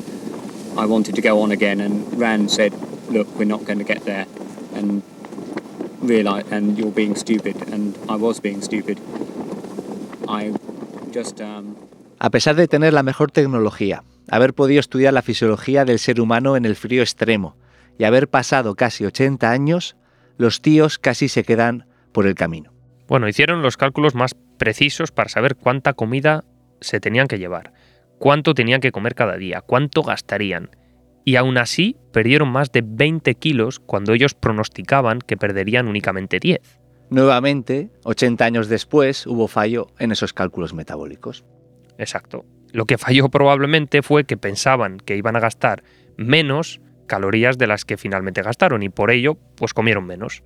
I 0.77 0.87
wanted 0.87 1.15
to 1.15 1.23
go 1.23 1.41
on 1.41 1.53
again, 1.53 1.81
and 1.81 2.13
Rand 2.19 2.51
said, 2.51 2.73
"Look, 3.09 3.29
we're 3.39 3.45
not 3.45 3.65
going 3.65 3.79
to 3.79 3.85
get 3.85 4.05
there," 4.05 4.27
and 4.75 5.03
realize, 6.01 6.45
and 6.51 6.77
you're 6.77 6.91
being 6.91 7.17
stupid, 7.17 7.57
and 7.73 7.97
I 8.09 8.17
was 8.17 8.41
being 8.41 8.63
stupid. 8.63 8.99
I 10.29 10.53
just. 11.13 11.41
Um... 11.41 11.77
A 12.19 12.31
pesar 12.31 12.57
de 12.57 12.69
tener 12.69 12.93
la 12.93 13.03
mejor 13.03 13.31
tecnología, 13.31 14.05
haber 14.31 14.55
podido 14.55 14.81
estudiar 14.81 15.13
la 15.13 15.23
fisiología 15.23 15.85
del 15.85 15.99
ser 15.99 16.21
humano 16.21 16.57
en 16.57 16.65
el 16.65 16.77
frío 16.77 17.03
extremo 17.03 17.57
y 17.99 18.05
haber 18.05 18.29
pasado 18.29 18.75
casi 18.75 19.05
80 19.05 19.51
años, 19.51 19.97
los 20.39 20.61
tíos 20.61 20.99
casi 20.99 21.29
se 21.29 21.45
quedan 21.45 21.87
por 22.13 22.27
el 22.27 22.35
camino. 22.35 22.72
Bueno, 23.13 23.29
hicieron 23.29 23.61
los 23.61 23.77
cálculos 23.77 24.15
más 24.15 24.35
precisos 24.57 25.13
para 25.13 25.29
saber 25.29 25.57
cuánta 25.57 25.93
comida 25.93 26.45
se 26.81 26.99
tenían 26.99 27.27
que 27.27 27.39
llevar, 27.39 27.75
cuánto 28.19 28.55
tenían 28.55 28.81
que 28.81 28.91
comer 28.91 29.15
cada 29.15 29.37
día, 29.37 29.61
cuánto 29.61 30.03
gastarían. 30.03 30.71
Y 31.23 31.37
aún 31.37 31.59
así 31.59 31.99
perdieron 32.11 32.49
más 32.49 32.73
de 32.73 32.83
20 32.83 33.35
kilos 33.35 33.81
cuando 33.81 34.15
ellos 34.15 34.33
pronosticaban 34.33 35.19
que 35.19 35.37
perderían 35.37 35.89
únicamente 35.89 36.39
10. 36.41 36.81
Nuevamente, 37.11 37.91
80 38.05 38.47
años 38.47 38.69
después, 38.71 39.27
hubo 39.27 39.47
fallo 39.47 39.89
en 39.99 40.11
esos 40.11 40.33
cálculos 40.33 40.73
metabólicos. 40.73 41.45
Exacto. 41.99 42.47
Lo 42.73 42.87
que 42.87 42.97
falló 42.97 43.29
probablemente 43.29 44.01
fue 44.01 44.25
que 44.25 44.39
pensaban 44.39 44.97
que 44.97 45.19
iban 45.19 45.37
a 45.37 45.41
gastar 45.41 45.85
menos 46.17 46.81
calorías 47.07 47.59
de 47.59 47.67
las 47.67 47.85
que 47.85 47.99
finalmente 47.99 48.41
gastaron 48.41 48.83
y 48.83 48.89
por 48.89 49.11
ello 49.11 49.37
pues 49.55 49.75
comieron 49.75 50.07
menos. 50.07 50.43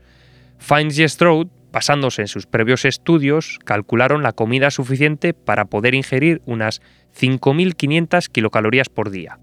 Fines 0.58 0.98
y 0.98 1.08
Stroud 1.08 1.46
Basándose 1.76 2.22
en 2.22 2.28
sus 2.28 2.46
previos 2.46 2.86
estudios, 2.86 3.58
calcularon 3.62 4.22
la 4.22 4.32
comida 4.32 4.70
suficiente 4.70 5.34
para 5.34 5.66
poder 5.66 5.94
ingerir 5.94 6.40
unas 6.46 6.80
5.500 7.20 8.30
kilocalorías 8.30 8.88
por 8.88 9.10
día. 9.10 9.40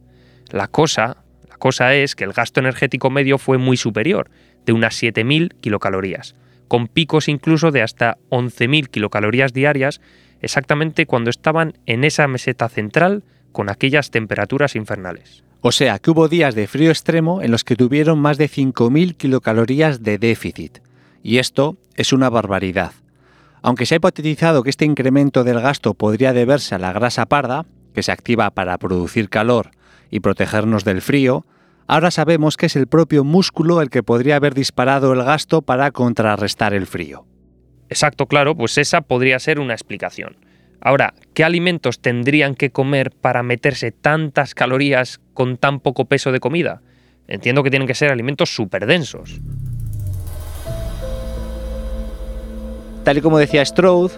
La 0.49 0.67
cosa, 0.67 1.17
la 1.47 1.57
cosa 1.57 1.93
es 1.93 2.15
que 2.15 2.23
el 2.23 2.33
gasto 2.33 2.59
energético 2.59 3.11
medio 3.11 3.37
fue 3.37 3.59
muy 3.59 3.77
superior, 3.77 4.31
de 4.65 4.73
unas 4.73 4.99
7.000 4.99 5.53
kilocalorías, 5.61 6.33
con 6.67 6.87
picos 6.87 7.27
incluso 7.27 7.69
de 7.69 7.83
hasta 7.83 8.17
11.000 8.31 8.87
kilocalorías 8.89 9.53
diarias, 9.53 10.01
exactamente 10.41 11.05
cuando 11.05 11.29
estaban 11.29 11.77
en 11.85 12.03
esa 12.03 12.27
meseta 12.27 12.67
central 12.67 13.23
con 13.51 13.69
aquellas 13.69 14.09
temperaturas 14.09 14.75
infernales. 14.75 15.43
O 15.61 15.71
sea 15.71 15.99
que 15.99 16.09
hubo 16.09 16.27
días 16.27 16.55
de 16.55 16.65
frío 16.65 16.89
extremo 16.89 17.43
en 17.43 17.51
los 17.51 17.63
que 17.63 17.75
tuvieron 17.75 18.17
más 18.17 18.39
de 18.39 18.49
5.000 18.49 19.17
kilocalorías 19.17 20.01
de 20.01 20.17
déficit. 20.17 20.79
Y 21.23 21.37
esto 21.37 21.77
es 21.95 22.11
una 22.11 22.29
barbaridad. 22.29 22.91
Aunque 23.61 23.85
se 23.85 23.95
ha 23.95 23.97
hipotetizado 23.97 24.61
que 24.61 24.69
este 24.69 24.83
incremento 24.83 25.45
del 25.45 25.61
gasto 25.61 25.93
podría 25.93 26.33
deberse 26.33 26.75
a 26.75 26.79
la 26.79 26.91
grasa 26.91 27.25
parda, 27.25 27.65
que 27.95 28.03
se 28.03 28.11
activa 28.11 28.49
para 28.51 28.77
producir 28.77 29.29
calor 29.29 29.71
y 30.11 30.19
protegernos 30.19 30.83
del 30.83 31.01
frío, 31.01 31.45
ahora 31.87 32.11
sabemos 32.11 32.57
que 32.57 32.65
es 32.65 32.75
el 32.75 32.87
propio 32.87 33.23
músculo 33.23 33.81
el 33.81 33.89
que 33.89 34.03
podría 34.03 34.35
haber 34.35 34.53
disparado 34.53 35.13
el 35.13 35.23
gasto 35.23 35.61
para 35.61 35.91
contrarrestar 35.91 36.73
el 36.73 36.87
frío. 36.87 37.25
Exacto, 37.87 38.25
claro, 38.25 38.57
pues 38.57 38.77
esa 38.77 38.99
podría 38.99 39.39
ser 39.39 39.61
una 39.61 39.73
explicación. 39.73 40.35
Ahora, 40.81 41.13
¿qué 41.33 41.45
alimentos 41.45 42.01
tendrían 42.01 42.55
que 42.55 42.71
comer 42.71 43.11
para 43.11 43.43
meterse 43.43 43.93
tantas 43.93 44.53
calorías 44.55 45.21
con 45.33 45.55
tan 45.55 45.79
poco 45.79 46.03
peso 46.05 46.33
de 46.33 46.41
comida? 46.41 46.81
Entiendo 47.27 47.63
que 47.63 47.69
tienen 47.69 47.87
que 47.87 47.95
ser 47.95 48.11
alimentos 48.11 48.53
súper 48.53 48.85
densos. 48.85 49.39
Tal 53.03 53.17
y 53.17 53.21
como 53.21 53.37
decía 53.37 53.65
Strode, 53.65 54.13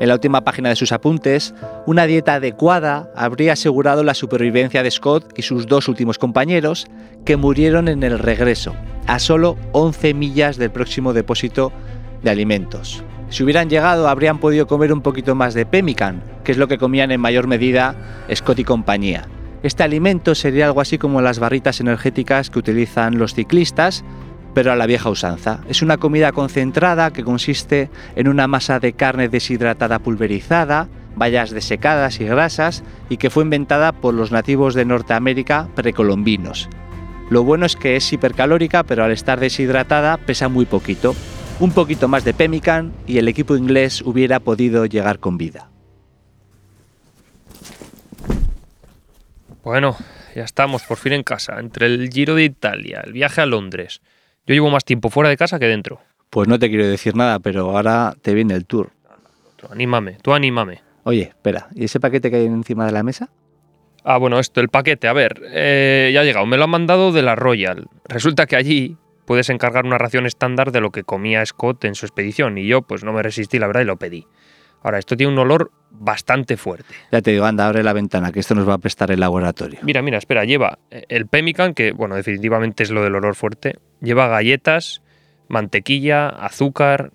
en 0.00 0.08
la 0.08 0.14
última 0.14 0.42
página 0.42 0.68
de 0.68 0.76
sus 0.76 0.90
apuntes, 0.90 1.54
una 1.86 2.06
dieta 2.06 2.34
adecuada 2.34 3.08
habría 3.14 3.52
asegurado 3.52 4.02
la 4.02 4.14
supervivencia 4.14 4.82
de 4.82 4.90
Scott 4.90 5.32
y 5.36 5.42
sus 5.42 5.68
dos 5.68 5.86
últimos 5.86 6.18
compañeros, 6.18 6.88
que 7.24 7.36
murieron 7.36 7.86
en 7.86 8.02
el 8.02 8.18
regreso, 8.18 8.74
a 9.06 9.20
solo 9.20 9.56
11 9.70 10.14
millas 10.14 10.56
del 10.56 10.72
próximo 10.72 11.12
depósito 11.12 11.70
de 12.24 12.30
alimentos. 12.30 13.04
Si 13.28 13.44
hubieran 13.44 13.70
llegado, 13.70 14.08
habrían 14.08 14.38
podido 14.38 14.66
comer 14.66 14.92
un 14.92 15.00
poquito 15.00 15.36
más 15.36 15.54
de 15.54 15.64
pemmican, 15.64 16.22
que 16.42 16.50
es 16.50 16.58
lo 16.58 16.66
que 16.66 16.78
comían 16.78 17.12
en 17.12 17.20
mayor 17.20 17.46
medida 17.46 17.94
Scott 18.34 18.58
y 18.58 18.64
compañía. 18.64 19.28
Este 19.62 19.84
alimento 19.84 20.34
sería 20.34 20.66
algo 20.66 20.80
así 20.80 20.98
como 20.98 21.22
las 21.22 21.38
barritas 21.38 21.80
energéticas 21.80 22.50
que 22.50 22.58
utilizan 22.58 23.16
los 23.16 23.32
ciclistas, 23.32 24.04
pero 24.54 24.72
a 24.72 24.76
la 24.76 24.86
vieja 24.86 25.10
usanza. 25.10 25.60
Es 25.68 25.82
una 25.82 25.98
comida 25.98 26.32
concentrada 26.32 27.12
que 27.12 27.24
consiste 27.24 27.90
en 28.16 28.28
una 28.28 28.46
masa 28.46 28.80
de 28.80 28.92
carne 28.92 29.28
deshidratada 29.28 29.98
pulverizada, 29.98 30.88
bayas 31.16 31.50
desecadas 31.50 32.20
y 32.20 32.24
grasas, 32.24 32.82
y 33.08 33.16
que 33.16 33.30
fue 33.30 33.42
inventada 33.42 33.92
por 33.92 34.14
los 34.14 34.32
nativos 34.32 34.74
de 34.74 34.84
Norteamérica 34.84 35.68
precolombinos. 35.74 36.68
Lo 37.30 37.42
bueno 37.42 37.66
es 37.66 37.76
que 37.76 37.96
es 37.96 38.12
hipercalórica, 38.12 38.84
pero 38.84 39.04
al 39.04 39.10
estar 39.10 39.40
deshidratada 39.40 40.18
pesa 40.18 40.48
muy 40.48 40.66
poquito. 40.66 41.14
Un 41.60 41.72
poquito 41.72 42.08
más 42.08 42.24
de 42.24 42.34
pemmican 42.34 42.92
y 43.06 43.18
el 43.18 43.28
equipo 43.28 43.56
inglés 43.56 44.02
hubiera 44.02 44.40
podido 44.40 44.86
llegar 44.86 45.18
con 45.18 45.38
vida. 45.38 45.70
Bueno, 49.62 49.96
ya 50.34 50.42
estamos 50.42 50.82
por 50.82 50.98
fin 50.98 51.14
en 51.14 51.22
casa, 51.22 51.58
entre 51.58 51.86
el 51.86 52.10
Giro 52.10 52.34
de 52.34 52.44
Italia, 52.44 53.00
el 53.04 53.12
viaje 53.12 53.40
a 53.40 53.46
Londres, 53.46 54.02
yo 54.46 54.54
llevo 54.54 54.70
más 54.70 54.84
tiempo 54.84 55.10
fuera 55.10 55.28
de 55.28 55.36
casa 55.36 55.58
que 55.58 55.66
dentro. 55.66 56.00
Pues 56.30 56.48
no 56.48 56.58
te 56.58 56.68
quiero 56.68 56.86
decir 56.86 57.16
nada, 57.16 57.38
pero 57.38 57.76
ahora 57.76 58.14
te 58.20 58.34
viene 58.34 58.54
el 58.54 58.66
tour. 58.66 58.90
Tú 59.56 59.66
anímame, 59.70 60.18
tú 60.22 60.34
anímame. 60.34 60.82
Oye, 61.04 61.22
espera, 61.22 61.68
¿y 61.74 61.84
ese 61.84 62.00
paquete 62.00 62.30
que 62.30 62.36
hay 62.36 62.46
encima 62.46 62.86
de 62.86 62.92
la 62.92 63.02
mesa? 63.02 63.30
Ah, 64.04 64.18
bueno, 64.18 64.38
esto, 64.38 64.60
el 64.60 64.68
paquete. 64.68 65.08
A 65.08 65.12
ver, 65.12 65.40
eh, 65.46 66.10
ya 66.12 66.20
ha 66.20 66.24
llegado. 66.24 66.44
Me 66.44 66.58
lo 66.58 66.64
han 66.64 66.70
mandado 66.70 67.12
de 67.12 67.22
la 67.22 67.36
Royal. 67.36 67.86
Resulta 68.06 68.46
que 68.46 68.56
allí 68.56 68.96
puedes 69.24 69.48
encargar 69.48 69.86
una 69.86 69.96
ración 69.96 70.26
estándar 70.26 70.72
de 70.72 70.80
lo 70.80 70.90
que 70.90 71.04
comía 71.04 71.44
Scott 71.46 71.84
en 71.84 71.94
su 71.94 72.04
expedición 72.04 72.58
y 72.58 72.66
yo 72.66 72.82
pues 72.82 73.04
no 73.04 73.12
me 73.12 73.22
resistí, 73.22 73.58
la 73.58 73.66
verdad, 73.66 73.82
y 73.82 73.86
lo 73.86 73.96
pedí. 73.96 74.26
Ahora, 74.84 74.98
esto 74.98 75.16
tiene 75.16 75.32
un 75.32 75.38
olor 75.38 75.72
bastante 75.90 76.58
fuerte. 76.58 76.94
Ya 77.10 77.22
te 77.22 77.30
digo, 77.30 77.46
anda, 77.46 77.66
abre 77.66 77.82
la 77.82 77.94
ventana, 77.94 78.30
que 78.32 78.40
esto 78.40 78.54
nos 78.54 78.68
va 78.68 78.74
a 78.74 78.78
prestar 78.78 79.10
el 79.10 79.18
laboratorio. 79.18 79.80
Mira, 79.82 80.02
mira, 80.02 80.18
espera, 80.18 80.44
lleva 80.44 80.78
eh, 80.90 81.04
el 81.08 81.26
pemmican, 81.26 81.72
que 81.72 81.92
bueno, 81.92 82.16
definitivamente 82.16 82.82
es 82.82 82.90
lo 82.90 83.02
del 83.02 83.14
olor 83.14 83.34
fuerte. 83.34 83.78
Lleva 84.02 84.28
galletas, 84.28 85.02
mantequilla, 85.48 86.28
azúcar, 86.28 87.12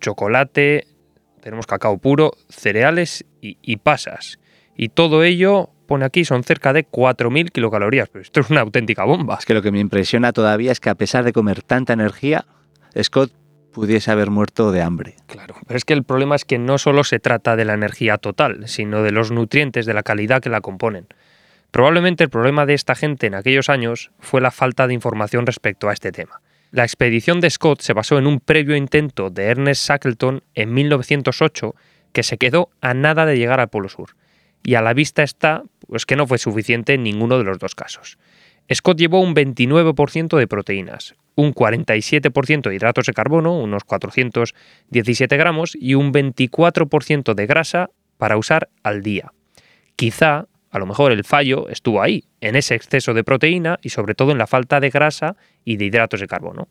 chocolate, 0.00 0.88
tenemos 1.40 1.68
cacao 1.68 1.96
puro, 1.98 2.32
cereales 2.48 3.24
y, 3.40 3.56
y 3.62 3.76
pasas. 3.76 4.40
Y 4.76 4.88
todo 4.88 5.22
ello, 5.22 5.70
pone 5.86 6.04
aquí, 6.04 6.24
son 6.24 6.42
cerca 6.42 6.72
de 6.72 6.88
4.000 6.88 7.52
kilocalorías. 7.52 8.08
Pero 8.08 8.22
esto 8.22 8.40
es 8.40 8.50
una 8.50 8.62
auténtica 8.62 9.04
bomba. 9.04 9.36
Es 9.38 9.46
que 9.46 9.54
lo 9.54 9.62
que 9.62 9.70
me 9.70 9.78
impresiona 9.78 10.32
todavía 10.32 10.72
es 10.72 10.80
que 10.80 10.90
a 10.90 10.96
pesar 10.96 11.22
de 11.22 11.32
comer 11.32 11.62
tanta 11.62 11.92
energía, 11.92 12.46
Scott 13.00 13.32
pudiese 13.72 14.10
haber 14.10 14.30
muerto 14.30 14.72
de 14.72 14.82
hambre. 14.82 15.16
Claro, 15.26 15.54
pero 15.66 15.76
es 15.76 15.84
que 15.84 15.94
el 15.94 16.04
problema 16.04 16.36
es 16.36 16.44
que 16.44 16.58
no 16.58 16.78
solo 16.78 17.04
se 17.04 17.18
trata 17.18 17.56
de 17.56 17.64
la 17.64 17.74
energía 17.74 18.18
total, 18.18 18.68
sino 18.68 19.02
de 19.02 19.12
los 19.12 19.30
nutrientes, 19.30 19.86
de 19.86 19.94
la 19.94 20.02
calidad 20.02 20.42
que 20.42 20.50
la 20.50 20.60
componen. 20.60 21.06
Probablemente 21.70 22.24
el 22.24 22.30
problema 22.30 22.66
de 22.66 22.74
esta 22.74 22.94
gente 22.94 23.26
en 23.26 23.34
aquellos 23.34 23.68
años 23.68 24.10
fue 24.18 24.40
la 24.40 24.50
falta 24.50 24.86
de 24.86 24.94
información 24.94 25.46
respecto 25.46 25.88
a 25.88 25.92
este 25.92 26.12
tema. 26.12 26.40
La 26.72 26.84
expedición 26.84 27.40
de 27.40 27.50
Scott 27.50 27.80
se 27.80 27.92
basó 27.92 28.18
en 28.18 28.26
un 28.26 28.40
previo 28.40 28.76
intento 28.76 29.30
de 29.30 29.44
Ernest 29.44 29.88
Shackleton 29.88 30.42
en 30.54 30.72
1908 30.72 31.74
que 32.12 32.22
se 32.22 32.38
quedó 32.38 32.70
a 32.80 32.94
nada 32.94 33.26
de 33.26 33.36
llegar 33.36 33.60
al 33.60 33.68
Polo 33.68 33.88
Sur. 33.88 34.10
Y 34.62 34.74
a 34.74 34.82
la 34.82 34.92
vista 34.92 35.22
está 35.22 35.62
pues 35.88 36.06
que 36.06 36.16
no 36.16 36.26
fue 36.26 36.38
suficiente 36.38 36.94
en 36.94 37.02
ninguno 37.02 37.38
de 37.38 37.44
los 37.44 37.58
dos 37.58 37.74
casos. 37.74 38.18
Scott 38.72 38.98
llevó 38.98 39.20
un 39.20 39.34
29% 39.34 40.36
de 40.36 40.46
proteínas, 40.46 41.16
un 41.34 41.54
47% 41.54 42.68
de 42.68 42.74
hidratos 42.74 43.06
de 43.06 43.12
carbono, 43.12 43.58
unos 43.58 43.84
417 43.84 45.36
gramos, 45.36 45.76
y 45.78 45.94
un 45.94 46.12
24% 46.12 47.34
de 47.34 47.46
grasa 47.46 47.90
para 48.18 48.36
usar 48.36 48.68
al 48.82 49.02
día. 49.02 49.32
Quizá, 49.96 50.46
a 50.70 50.78
lo 50.78 50.86
mejor 50.86 51.12
el 51.12 51.24
fallo 51.24 51.68
estuvo 51.68 52.02
ahí, 52.02 52.24
en 52.40 52.56
ese 52.56 52.74
exceso 52.74 53.14
de 53.14 53.24
proteína 53.24 53.78
y 53.82 53.90
sobre 53.90 54.14
todo 54.14 54.32
en 54.32 54.38
la 54.38 54.46
falta 54.46 54.80
de 54.80 54.90
grasa 54.90 55.36
y 55.64 55.76
de 55.76 55.86
hidratos 55.86 56.20
de 56.20 56.26
carbono. 56.26 56.68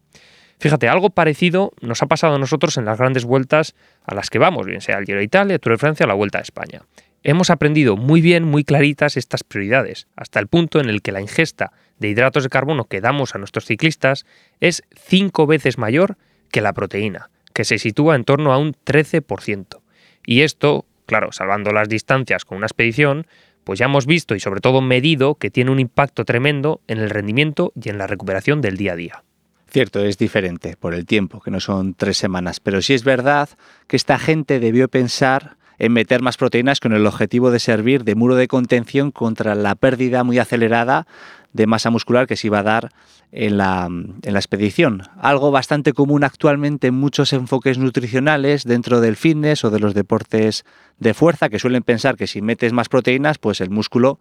Fíjate, 0.59 0.89
algo 0.89 1.09
parecido 1.09 1.71
nos 1.79 2.03
ha 2.03 2.07
pasado 2.07 2.35
a 2.35 2.39
nosotros 2.39 2.77
en 2.77 2.85
las 2.85 2.97
grandes 2.97 3.23
vueltas 3.23 3.75
a 4.03 4.13
las 4.13 4.29
que 4.29 4.39
vamos, 4.39 4.65
bien 4.65 4.81
sea 4.81 4.97
el 4.97 5.05
Giro 5.05 5.19
de 5.19 5.23
Italia, 5.23 5.57
Tour 5.57 5.73
de 5.73 5.77
Francia 5.77 6.05
o 6.05 6.07
la 6.07 6.15
Vuelta 6.15 6.39
a 6.39 6.41
España. 6.41 6.81
Hemos 7.23 7.49
aprendido 7.49 7.97
muy 7.97 8.21
bien, 8.21 8.45
muy 8.45 8.63
claritas 8.63 9.17
estas 9.17 9.43
prioridades, 9.43 10.07
hasta 10.15 10.39
el 10.39 10.47
punto 10.47 10.79
en 10.79 10.89
el 10.89 11.01
que 11.01 11.11
la 11.11 11.19
ingesta 11.19 11.73
de 11.99 12.07
hidratos 12.07 12.43
de 12.43 12.49
carbono 12.49 12.85
que 12.85 13.01
damos 13.01 13.35
a 13.35 13.39
nuestros 13.39 13.65
ciclistas 13.65 14.25
es 14.61 14.83
cinco 14.95 15.45
veces 15.45 15.77
mayor 15.77 16.17
que 16.49 16.61
la 16.61 16.71
proteína, 16.71 17.29
que 17.53 17.65
se 17.65 17.77
sitúa 17.77 18.15
en 18.15 18.23
torno 18.23 18.53
a 18.53 18.57
un 18.57 18.73
13%. 18.73 19.81
Y 20.25 20.41
esto, 20.41 20.85
claro, 21.05 21.33
salvando 21.33 21.71
las 21.71 21.89
distancias 21.89 22.45
con 22.45 22.57
una 22.57 22.67
expedición, 22.67 23.27
pues 23.65 23.79
ya 23.79 23.85
hemos 23.85 24.05
visto 24.05 24.33
y 24.33 24.39
sobre 24.39 24.61
todo 24.61 24.81
medido 24.81 25.35
que 25.35 25.51
tiene 25.51 25.71
un 25.71 25.79
impacto 25.79 26.23
tremendo 26.23 26.81
en 26.87 26.99
el 26.99 27.09
rendimiento 27.09 27.73
y 27.75 27.89
en 27.89 27.97
la 27.97 28.07
recuperación 28.07 28.61
del 28.61 28.77
día 28.77 28.93
a 28.93 28.95
día. 28.95 29.23
Cierto, 29.67 30.03
es 30.03 30.17
diferente 30.17 30.75
por 30.79 30.95
el 30.95 31.05
tiempo, 31.05 31.41
que 31.41 31.51
no 31.51 31.59
son 31.59 31.93
tres 31.93 32.17
semanas, 32.17 32.59
pero 32.59 32.81
sí 32.81 32.93
es 32.93 33.03
verdad 33.03 33.49
que 33.87 33.97
esta 33.97 34.17
gente 34.17 34.59
debió 34.59 34.87
pensar 34.87 35.58
en 35.79 35.93
meter 35.93 36.21
más 36.21 36.37
proteínas 36.37 36.79
con 36.79 36.93
el 36.93 37.07
objetivo 37.07 37.51
de 37.51 37.59
servir 37.59 38.03
de 38.03 38.15
muro 38.15 38.35
de 38.35 38.47
contención 38.47 39.11
contra 39.11 39.55
la 39.55 39.75
pérdida 39.75 40.23
muy 40.23 40.37
acelerada 40.37 41.07
de 41.53 41.65
masa 41.65 41.89
muscular 41.89 42.27
que 42.27 42.35
se 42.35 42.47
iba 42.47 42.59
a 42.59 42.63
dar 42.63 42.91
en 43.31 43.57
la, 43.57 43.85
en 43.85 44.33
la, 44.33 44.39
expedición. 44.39 45.03
Algo 45.19 45.51
bastante 45.51 45.93
común 45.93 46.23
actualmente 46.23 46.87
en 46.87 46.95
muchos 46.95 47.33
enfoques 47.33 47.77
nutricionales 47.77 48.65
dentro 48.65 49.01
del 49.01 49.15
fitness 49.15 49.63
o 49.63 49.71
de 49.71 49.79
los 49.79 49.93
deportes 49.93 50.65
de 50.99 51.13
fuerza, 51.13 51.49
que 51.49 51.59
suelen 51.59 51.83
pensar 51.83 52.17
que 52.17 52.27
si 52.27 52.41
metes 52.41 52.73
más 52.73 52.89
proteínas, 52.89 53.37
pues 53.37 53.61
el 53.61 53.69
músculo 53.69 54.19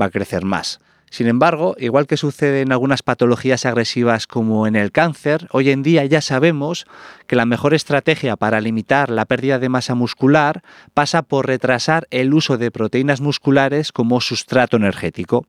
va 0.00 0.06
a 0.06 0.10
crecer 0.10 0.44
más. 0.44 0.80
Sin 1.12 1.26
embargo, 1.26 1.76
igual 1.78 2.06
que 2.06 2.16
sucede 2.16 2.62
en 2.62 2.72
algunas 2.72 3.02
patologías 3.02 3.66
agresivas 3.66 4.26
como 4.26 4.66
en 4.66 4.76
el 4.76 4.92
cáncer, 4.92 5.46
hoy 5.50 5.68
en 5.68 5.82
día 5.82 6.06
ya 6.06 6.22
sabemos 6.22 6.86
que 7.26 7.36
la 7.36 7.44
mejor 7.44 7.74
estrategia 7.74 8.36
para 8.36 8.62
limitar 8.62 9.10
la 9.10 9.26
pérdida 9.26 9.58
de 9.58 9.68
masa 9.68 9.94
muscular 9.94 10.62
pasa 10.94 11.20
por 11.20 11.48
retrasar 11.48 12.08
el 12.10 12.32
uso 12.32 12.56
de 12.56 12.70
proteínas 12.70 13.20
musculares 13.20 13.92
como 13.92 14.22
sustrato 14.22 14.78
energético. 14.78 15.44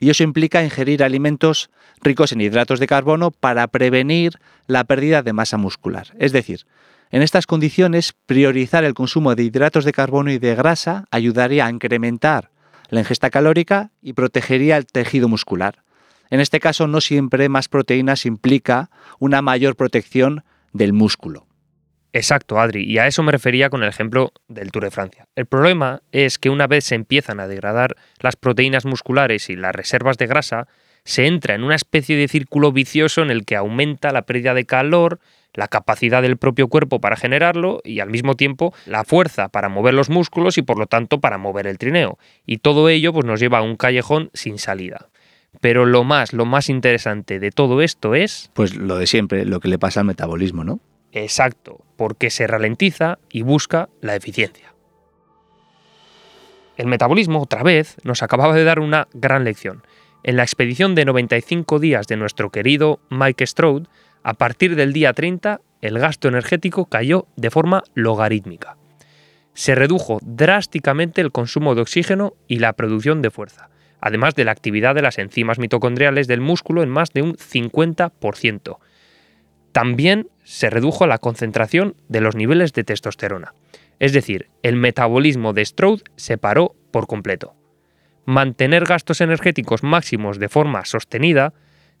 Y 0.00 0.08
eso 0.08 0.22
implica 0.22 0.64
ingerir 0.64 1.04
alimentos 1.04 1.68
ricos 2.00 2.32
en 2.32 2.40
hidratos 2.40 2.80
de 2.80 2.86
carbono 2.86 3.32
para 3.32 3.66
prevenir 3.68 4.38
la 4.66 4.84
pérdida 4.84 5.22
de 5.22 5.34
masa 5.34 5.58
muscular. 5.58 6.06
Es 6.18 6.32
decir, 6.32 6.62
en 7.10 7.20
estas 7.20 7.46
condiciones, 7.46 8.14
priorizar 8.24 8.82
el 8.84 8.94
consumo 8.94 9.34
de 9.34 9.42
hidratos 9.42 9.84
de 9.84 9.92
carbono 9.92 10.30
y 10.30 10.38
de 10.38 10.54
grasa 10.54 11.04
ayudaría 11.10 11.66
a 11.66 11.70
incrementar 11.70 12.51
la 12.92 13.00
ingesta 13.00 13.30
calórica 13.30 13.90
y 14.02 14.12
protegería 14.12 14.76
el 14.76 14.84
tejido 14.84 15.26
muscular. 15.26 15.82
En 16.28 16.40
este 16.40 16.60
caso, 16.60 16.86
no 16.86 17.00
siempre 17.00 17.48
más 17.48 17.68
proteínas 17.68 18.26
implica 18.26 18.90
una 19.18 19.40
mayor 19.40 19.76
protección 19.76 20.44
del 20.74 20.92
músculo. 20.92 21.46
Exacto, 22.12 22.60
Adri, 22.60 22.84
y 22.84 22.98
a 22.98 23.06
eso 23.06 23.22
me 23.22 23.32
refería 23.32 23.70
con 23.70 23.82
el 23.82 23.88
ejemplo 23.88 24.32
del 24.46 24.70
Tour 24.70 24.84
de 24.84 24.90
Francia. 24.90 25.26
El 25.34 25.46
problema 25.46 26.02
es 26.12 26.38
que 26.38 26.50
una 26.50 26.66
vez 26.66 26.84
se 26.84 26.94
empiezan 26.94 27.40
a 27.40 27.48
degradar 27.48 27.96
las 28.20 28.36
proteínas 28.36 28.84
musculares 28.84 29.48
y 29.48 29.56
las 29.56 29.74
reservas 29.74 30.18
de 30.18 30.26
grasa, 30.26 30.68
se 31.04 31.26
entra 31.26 31.54
en 31.54 31.64
una 31.64 31.76
especie 31.76 32.18
de 32.18 32.28
círculo 32.28 32.72
vicioso 32.72 33.22
en 33.22 33.30
el 33.30 33.46
que 33.46 33.56
aumenta 33.56 34.12
la 34.12 34.26
pérdida 34.26 34.52
de 34.52 34.66
calor, 34.66 35.18
la 35.54 35.68
capacidad 35.68 36.22
del 36.22 36.36
propio 36.36 36.68
cuerpo 36.68 37.00
para 37.00 37.16
generarlo 37.16 37.80
y 37.84 38.00
al 38.00 38.10
mismo 38.10 38.34
tiempo 38.34 38.72
la 38.86 39.04
fuerza 39.04 39.48
para 39.48 39.68
mover 39.68 39.94
los 39.94 40.10
músculos 40.10 40.58
y 40.58 40.62
por 40.62 40.78
lo 40.78 40.86
tanto 40.86 41.20
para 41.20 41.38
mover 41.38 41.66
el 41.66 41.78
trineo. 41.78 42.18
Y 42.46 42.58
todo 42.58 42.88
ello 42.88 43.12
pues, 43.12 43.26
nos 43.26 43.40
lleva 43.40 43.58
a 43.58 43.62
un 43.62 43.76
callejón 43.76 44.30
sin 44.34 44.58
salida. 44.58 45.08
Pero 45.60 45.84
lo 45.84 46.02
más, 46.02 46.32
lo 46.32 46.46
más 46.46 46.68
interesante 46.68 47.38
de 47.38 47.50
todo 47.50 47.82
esto 47.82 48.14
es... 48.14 48.50
Pues 48.54 48.74
lo 48.74 48.96
de 48.96 49.06
siempre, 49.06 49.44
lo 49.44 49.60
que 49.60 49.68
le 49.68 49.78
pasa 49.78 50.00
al 50.00 50.06
metabolismo, 50.06 50.64
¿no? 50.64 50.80
Exacto, 51.12 51.84
porque 51.96 52.30
se 52.30 52.46
ralentiza 52.46 53.18
y 53.30 53.42
busca 53.42 53.90
la 54.00 54.16
eficiencia. 54.16 54.72
El 56.78 56.86
metabolismo, 56.86 57.42
otra 57.42 57.62
vez, 57.62 57.96
nos 58.02 58.22
acababa 58.22 58.54
de 58.54 58.64
dar 58.64 58.80
una 58.80 59.08
gran 59.12 59.44
lección. 59.44 59.82
En 60.24 60.36
la 60.36 60.42
expedición 60.42 60.94
de 60.94 61.04
95 61.04 61.78
días 61.78 62.06
de 62.06 62.16
nuestro 62.16 62.50
querido 62.50 63.00
Mike 63.10 63.46
Strode, 63.46 63.88
a 64.22 64.34
partir 64.34 64.76
del 64.76 64.92
día 64.92 65.12
30 65.12 65.60
el 65.80 65.98
gasto 65.98 66.28
energético 66.28 66.86
cayó 66.86 67.26
de 67.36 67.50
forma 67.50 67.82
logarítmica. 67.94 68.76
Se 69.54 69.74
redujo 69.74 70.18
drásticamente 70.22 71.20
el 71.20 71.32
consumo 71.32 71.74
de 71.74 71.82
oxígeno 71.82 72.34
y 72.48 72.60
la 72.60 72.72
producción 72.72 73.20
de 73.20 73.30
fuerza, 73.30 73.68
además 74.00 74.34
de 74.34 74.44
la 74.44 74.52
actividad 74.52 74.94
de 74.94 75.02
las 75.02 75.18
enzimas 75.18 75.58
mitocondriales 75.58 76.26
del 76.28 76.40
músculo 76.40 76.82
en 76.82 76.88
más 76.88 77.12
de 77.12 77.22
un 77.22 77.34
50%. 77.34 78.78
También 79.72 80.28
se 80.44 80.70
redujo 80.70 81.06
la 81.06 81.18
concentración 81.18 81.96
de 82.08 82.20
los 82.20 82.36
niveles 82.36 82.72
de 82.72 82.84
testosterona. 82.84 83.54
Es 83.98 84.12
decir, 84.12 84.48
el 84.62 84.76
metabolismo 84.76 85.52
de 85.52 85.64
Stroud 85.64 86.02
se 86.16 86.38
paró 86.38 86.74
por 86.90 87.06
completo. 87.06 87.54
Mantener 88.24 88.84
gastos 88.84 89.20
energéticos 89.20 89.82
máximos 89.82 90.38
de 90.38 90.48
forma 90.48 90.84
sostenida 90.84 91.54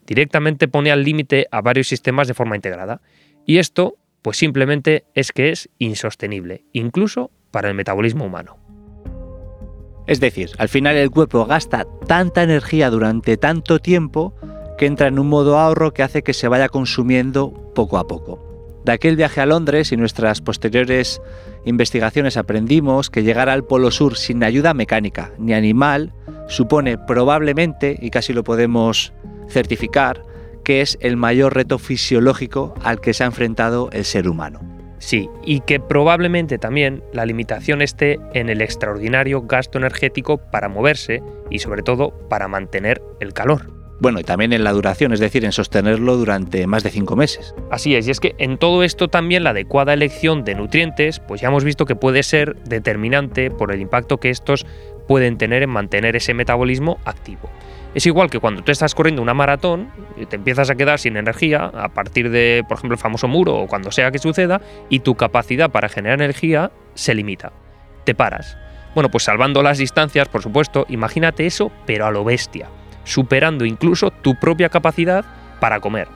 directamente 0.06 0.68
pone 0.68 0.90
al 0.90 1.04
límite 1.04 1.46
a 1.50 1.60
varios 1.60 1.88
sistemas 1.88 2.28
de 2.28 2.34
forma 2.34 2.56
integrada. 2.56 3.00
Y 3.46 3.58
esto, 3.58 3.96
pues 4.22 4.36
simplemente 4.36 5.04
es 5.14 5.32
que 5.32 5.50
es 5.50 5.68
insostenible, 5.78 6.64
incluso 6.72 7.30
para 7.50 7.68
el 7.68 7.74
metabolismo 7.74 8.24
humano. 8.24 8.58
Es 10.06 10.20
decir, 10.20 10.50
al 10.58 10.68
final 10.68 10.96
el 10.96 11.10
cuerpo 11.10 11.46
gasta 11.46 11.86
tanta 12.06 12.42
energía 12.42 12.90
durante 12.90 13.36
tanto 13.36 13.78
tiempo 13.78 14.34
que 14.76 14.86
entra 14.86 15.06
en 15.06 15.18
un 15.18 15.28
modo 15.28 15.58
ahorro 15.58 15.92
que 15.92 16.02
hace 16.02 16.22
que 16.22 16.32
se 16.32 16.48
vaya 16.48 16.68
consumiendo 16.68 17.52
poco 17.74 17.98
a 17.98 18.06
poco. 18.08 18.52
De 18.84 18.90
aquel 18.90 19.14
viaje 19.14 19.40
a 19.40 19.46
Londres 19.46 19.92
y 19.92 19.96
nuestras 19.96 20.40
posteriores 20.40 21.22
investigaciones 21.64 22.36
aprendimos 22.36 23.10
que 23.10 23.22
llegar 23.22 23.48
al 23.48 23.64
Polo 23.64 23.92
Sur 23.92 24.16
sin 24.16 24.42
ayuda 24.42 24.74
mecánica 24.74 25.30
ni 25.38 25.54
animal 25.54 26.12
supone 26.48 26.98
probablemente, 26.98 27.96
y 28.00 28.10
casi 28.10 28.32
lo 28.32 28.42
podemos 28.42 29.12
certificar, 29.52 30.24
que 30.64 30.80
es 30.80 30.98
el 31.00 31.16
mayor 31.16 31.54
reto 31.54 31.78
fisiológico 31.78 32.74
al 32.82 33.00
que 33.00 33.14
se 33.14 33.24
ha 33.24 33.26
enfrentado 33.26 33.90
el 33.92 34.04
ser 34.04 34.28
humano. 34.28 34.60
Sí, 34.98 35.28
y 35.44 35.60
que 35.60 35.80
probablemente 35.80 36.58
también 36.58 37.02
la 37.12 37.26
limitación 37.26 37.82
esté 37.82 38.20
en 38.34 38.48
el 38.48 38.60
extraordinario 38.60 39.42
gasto 39.42 39.78
energético 39.78 40.38
para 40.38 40.68
moverse 40.68 41.22
y 41.50 41.58
sobre 41.58 41.82
todo 41.82 42.12
para 42.28 42.46
mantener 42.46 43.02
el 43.18 43.32
calor. 43.32 43.82
Bueno, 44.02 44.18
y 44.18 44.24
también 44.24 44.52
en 44.52 44.64
la 44.64 44.72
duración, 44.72 45.12
es 45.12 45.20
decir, 45.20 45.44
en 45.44 45.52
sostenerlo 45.52 46.16
durante 46.16 46.66
más 46.66 46.82
de 46.82 46.90
cinco 46.90 47.14
meses. 47.14 47.54
Así 47.70 47.94
es, 47.94 48.08
y 48.08 48.10
es 48.10 48.18
que 48.18 48.34
en 48.38 48.58
todo 48.58 48.82
esto 48.82 49.06
también 49.06 49.44
la 49.44 49.50
adecuada 49.50 49.92
elección 49.92 50.42
de 50.42 50.56
nutrientes, 50.56 51.20
pues 51.20 51.40
ya 51.40 51.48
hemos 51.48 51.62
visto 51.62 51.86
que 51.86 51.94
puede 51.94 52.24
ser 52.24 52.56
determinante 52.64 53.52
por 53.52 53.72
el 53.72 53.80
impacto 53.80 54.18
que 54.18 54.30
estos 54.30 54.66
pueden 55.12 55.36
tener 55.36 55.62
en 55.62 55.68
mantener 55.68 56.16
ese 56.16 56.32
metabolismo 56.32 56.98
activo. 57.04 57.50
Es 57.94 58.06
igual 58.06 58.30
que 58.30 58.38
cuando 58.38 58.62
tú 58.62 58.72
estás 58.72 58.94
corriendo 58.94 59.20
una 59.20 59.34
maratón 59.34 59.90
y 60.16 60.24
te 60.24 60.36
empiezas 60.36 60.70
a 60.70 60.74
quedar 60.74 60.98
sin 60.98 61.18
energía 61.18 61.66
a 61.66 61.90
partir 61.90 62.30
de, 62.30 62.64
por 62.66 62.78
ejemplo, 62.78 62.94
el 62.94 62.98
famoso 62.98 63.28
muro 63.28 63.56
o 63.56 63.66
cuando 63.66 63.90
sea 63.90 64.10
que 64.10 64.18
suceda, 64.18 64.62
y 64.88 65.00
tu 65.00 65.14
capacidad 65.14 65.70
para 65.70 65.90
generar 65.90 66.22
energía 66.22 66.70
se 66.94 67.14
limita. 67.14 67.52
Te 68.04 68.14
paras. 68.14 68.56
Bueno, 68.94 69.10
pues 69.10 69.24
salvando 69.24 69.62
las 69.62 69.76
distancias, 69.76 70.28
por 70.28 70.40
supuesto, 70.40 70.86
imagínate 70.88 71.44
eso, 71.44 71.70
pero 71.84 72.06
a 72.06 72.10
lo 72.10 72.24
bestia, 72.24 72.68
superando 73.04 73.66
incluso 73.66 74.12
tu 74.12 74.36
propia 74.36 74.70
capacidad 74.70 75.26
para 75.60 75.80
comer. 75.80 76.08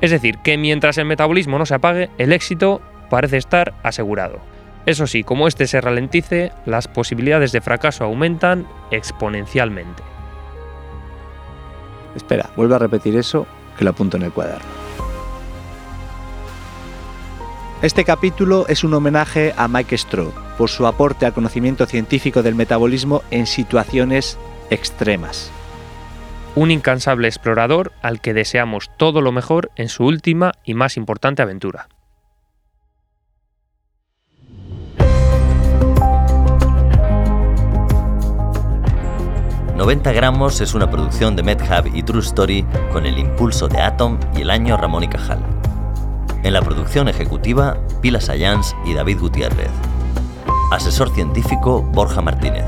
Es 0.00 0.10
decir, 0.10 0.38
que 0.38 0.58
mientras 0.58 0.98
el 0.98 1.04
metabolismo 1.04 1.58
no 1.58 1.66
se 1.66 1.76
apague, 1.76 2.10
el 2.18 2.32
éxito 2.32 2.80
parece 3.08 3.36
estar 3.36 3.74
asegurado. 3.84 4.40
Eso 4.86 5.06
sí, 5.06 5.24
como 5.24 5.46
este 5.46 5.66
se 5.66 5.80
ralentice, 5.80 6.52
las 6.64 6.88
posibilidades 6.88 7.52
de 7.52 7.60
fracaso 7.60 8.04
aumentan 8.04 8.66
exponencialmente. 8.90 10.02
Espera, 12.14 12.50
vuelve 12.56 12.74
a 12.74 12.78
repetir 12.78 13.16
eso, 13.16 13.46
que 13.76 13.84
lo 13.84 13.90
apunto 13.90 14.16
en 14.16 14.24
el 14.24 14.32
cuaderno. 14.32 14.80
Este 17.82 18.04
capítulo 18.04 18.66
es 18.68 18.84
un 18.84 18.92
homenaje 18.92 19.54
a 19.56 19.66
Mike 19.66 19.96
Stroh 19.96 20.34
por 20.58 20.68
su 20.68 20.86
aporte 20.86 21.24
al 21.24 21.32
conocimiento 21.32 21.86
científico 21.86 22.42
del 22.42 22.54
metabolismo 22.54 23.22
en 23.30 23.46
situaciones 23.46 24.38
extremas. 24.68 25.50
Un 26.56 26.70
incansable 26.70 27.28
explorador 27.28 27.92
al 28.02 28.20
que 28.20 28.34
deseamos 28.34 28.90
todo 28.98 29.22
lo 29.22 29.32
mejor 29.32 29.70
en 29.76 29.88
su 29.88 30.04
última 30.04 30.52
y 30.64 30.74
más 30.74 30.96
importante 30.96 31.40
aventura. 31.42 31.88
90 39.80 40.12
gramos 40.12 40.60
es 40.60 40.74
una 40.74 40.90
producción 40.90 41.36
de 41.36 41.42
MedHub 41.42 41.90
y 41.94 42.02
True 42.02 42.20
Story 42.20 42.66
con 42.92 43.06
el 43.06 43.18
impulso 43.18 43.66
de 43.66 43.80
Atom 43.80 44.18
y 44.36 44.42
el 44.42 44.50
año 44.50 44.76
Ramón 44.76 45.04
y 45.04 45.08
Cajal. 45.08 45.38
En 46.42 46.52
la 46.52 46.60
producción 46.60 47.08
ejecutiva, 47.08 47.78
Pila 48.02 48.20
Sayans 48.20 48.76
y 48.84 48.92
David 48.92 49.20
Gutiérrez. 49.20 49.70
Asesor 50.70 51.14
científico, 51.14 51.80
Borja 51.80 52.20
Martínez. 52.20 52.66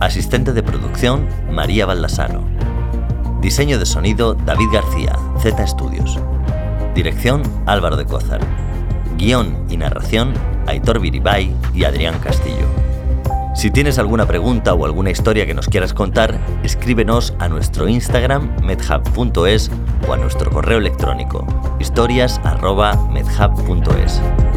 Asistente 0.00 0.52
de 0.52 0.62
producción, 0.62 1.26
María 1.50 1.86
Baldasano. 1.86 2.44
Diseño 3.40 3.78
de 3.78 3.86
sonido, 3.86 4.34
David 4.34 4.68
García, 4.70 5.16
Z 5.38 5.66
Studios. 5.66 6.18
Dirección, 6.94 7.42
Álvaro 7.64 7.96
de 7.96 8.04
Cózar. 8.04 8.42
Guión 9.16 9.64
y 9.70 9.78
narración, 9.78 10.34
Aitor 10.66 11.00
Viribay 11.00 11.56
y 11.72 11.84
Adrián 11.84 12.18
Castillo. 12.18 12.81
Si 13.54 13.70
tienes 13.70 13.98
alguna 13.98 14.26
pregunta 14.26 14.74
o 14.74 14.84
alguna 14.86 15.10
historia 15.10 15.46
que 15.46 15.54
nos 15.54 15.68
quieras 15.68 15.92
contar, 15.92 16.40
escríbenos 16.62 17.34
a 17.38 17.48
nuestro 17.48 17.88
Instagram 17.88 18.56
medhub.es 18.62 19.70
o 20.08 20.12
a 20.12 20.16
nuestro 20.16 20.50
correo 20.50 20.78
electrónico 20.78 21.46
historias.medhub.es. 21.78 24.51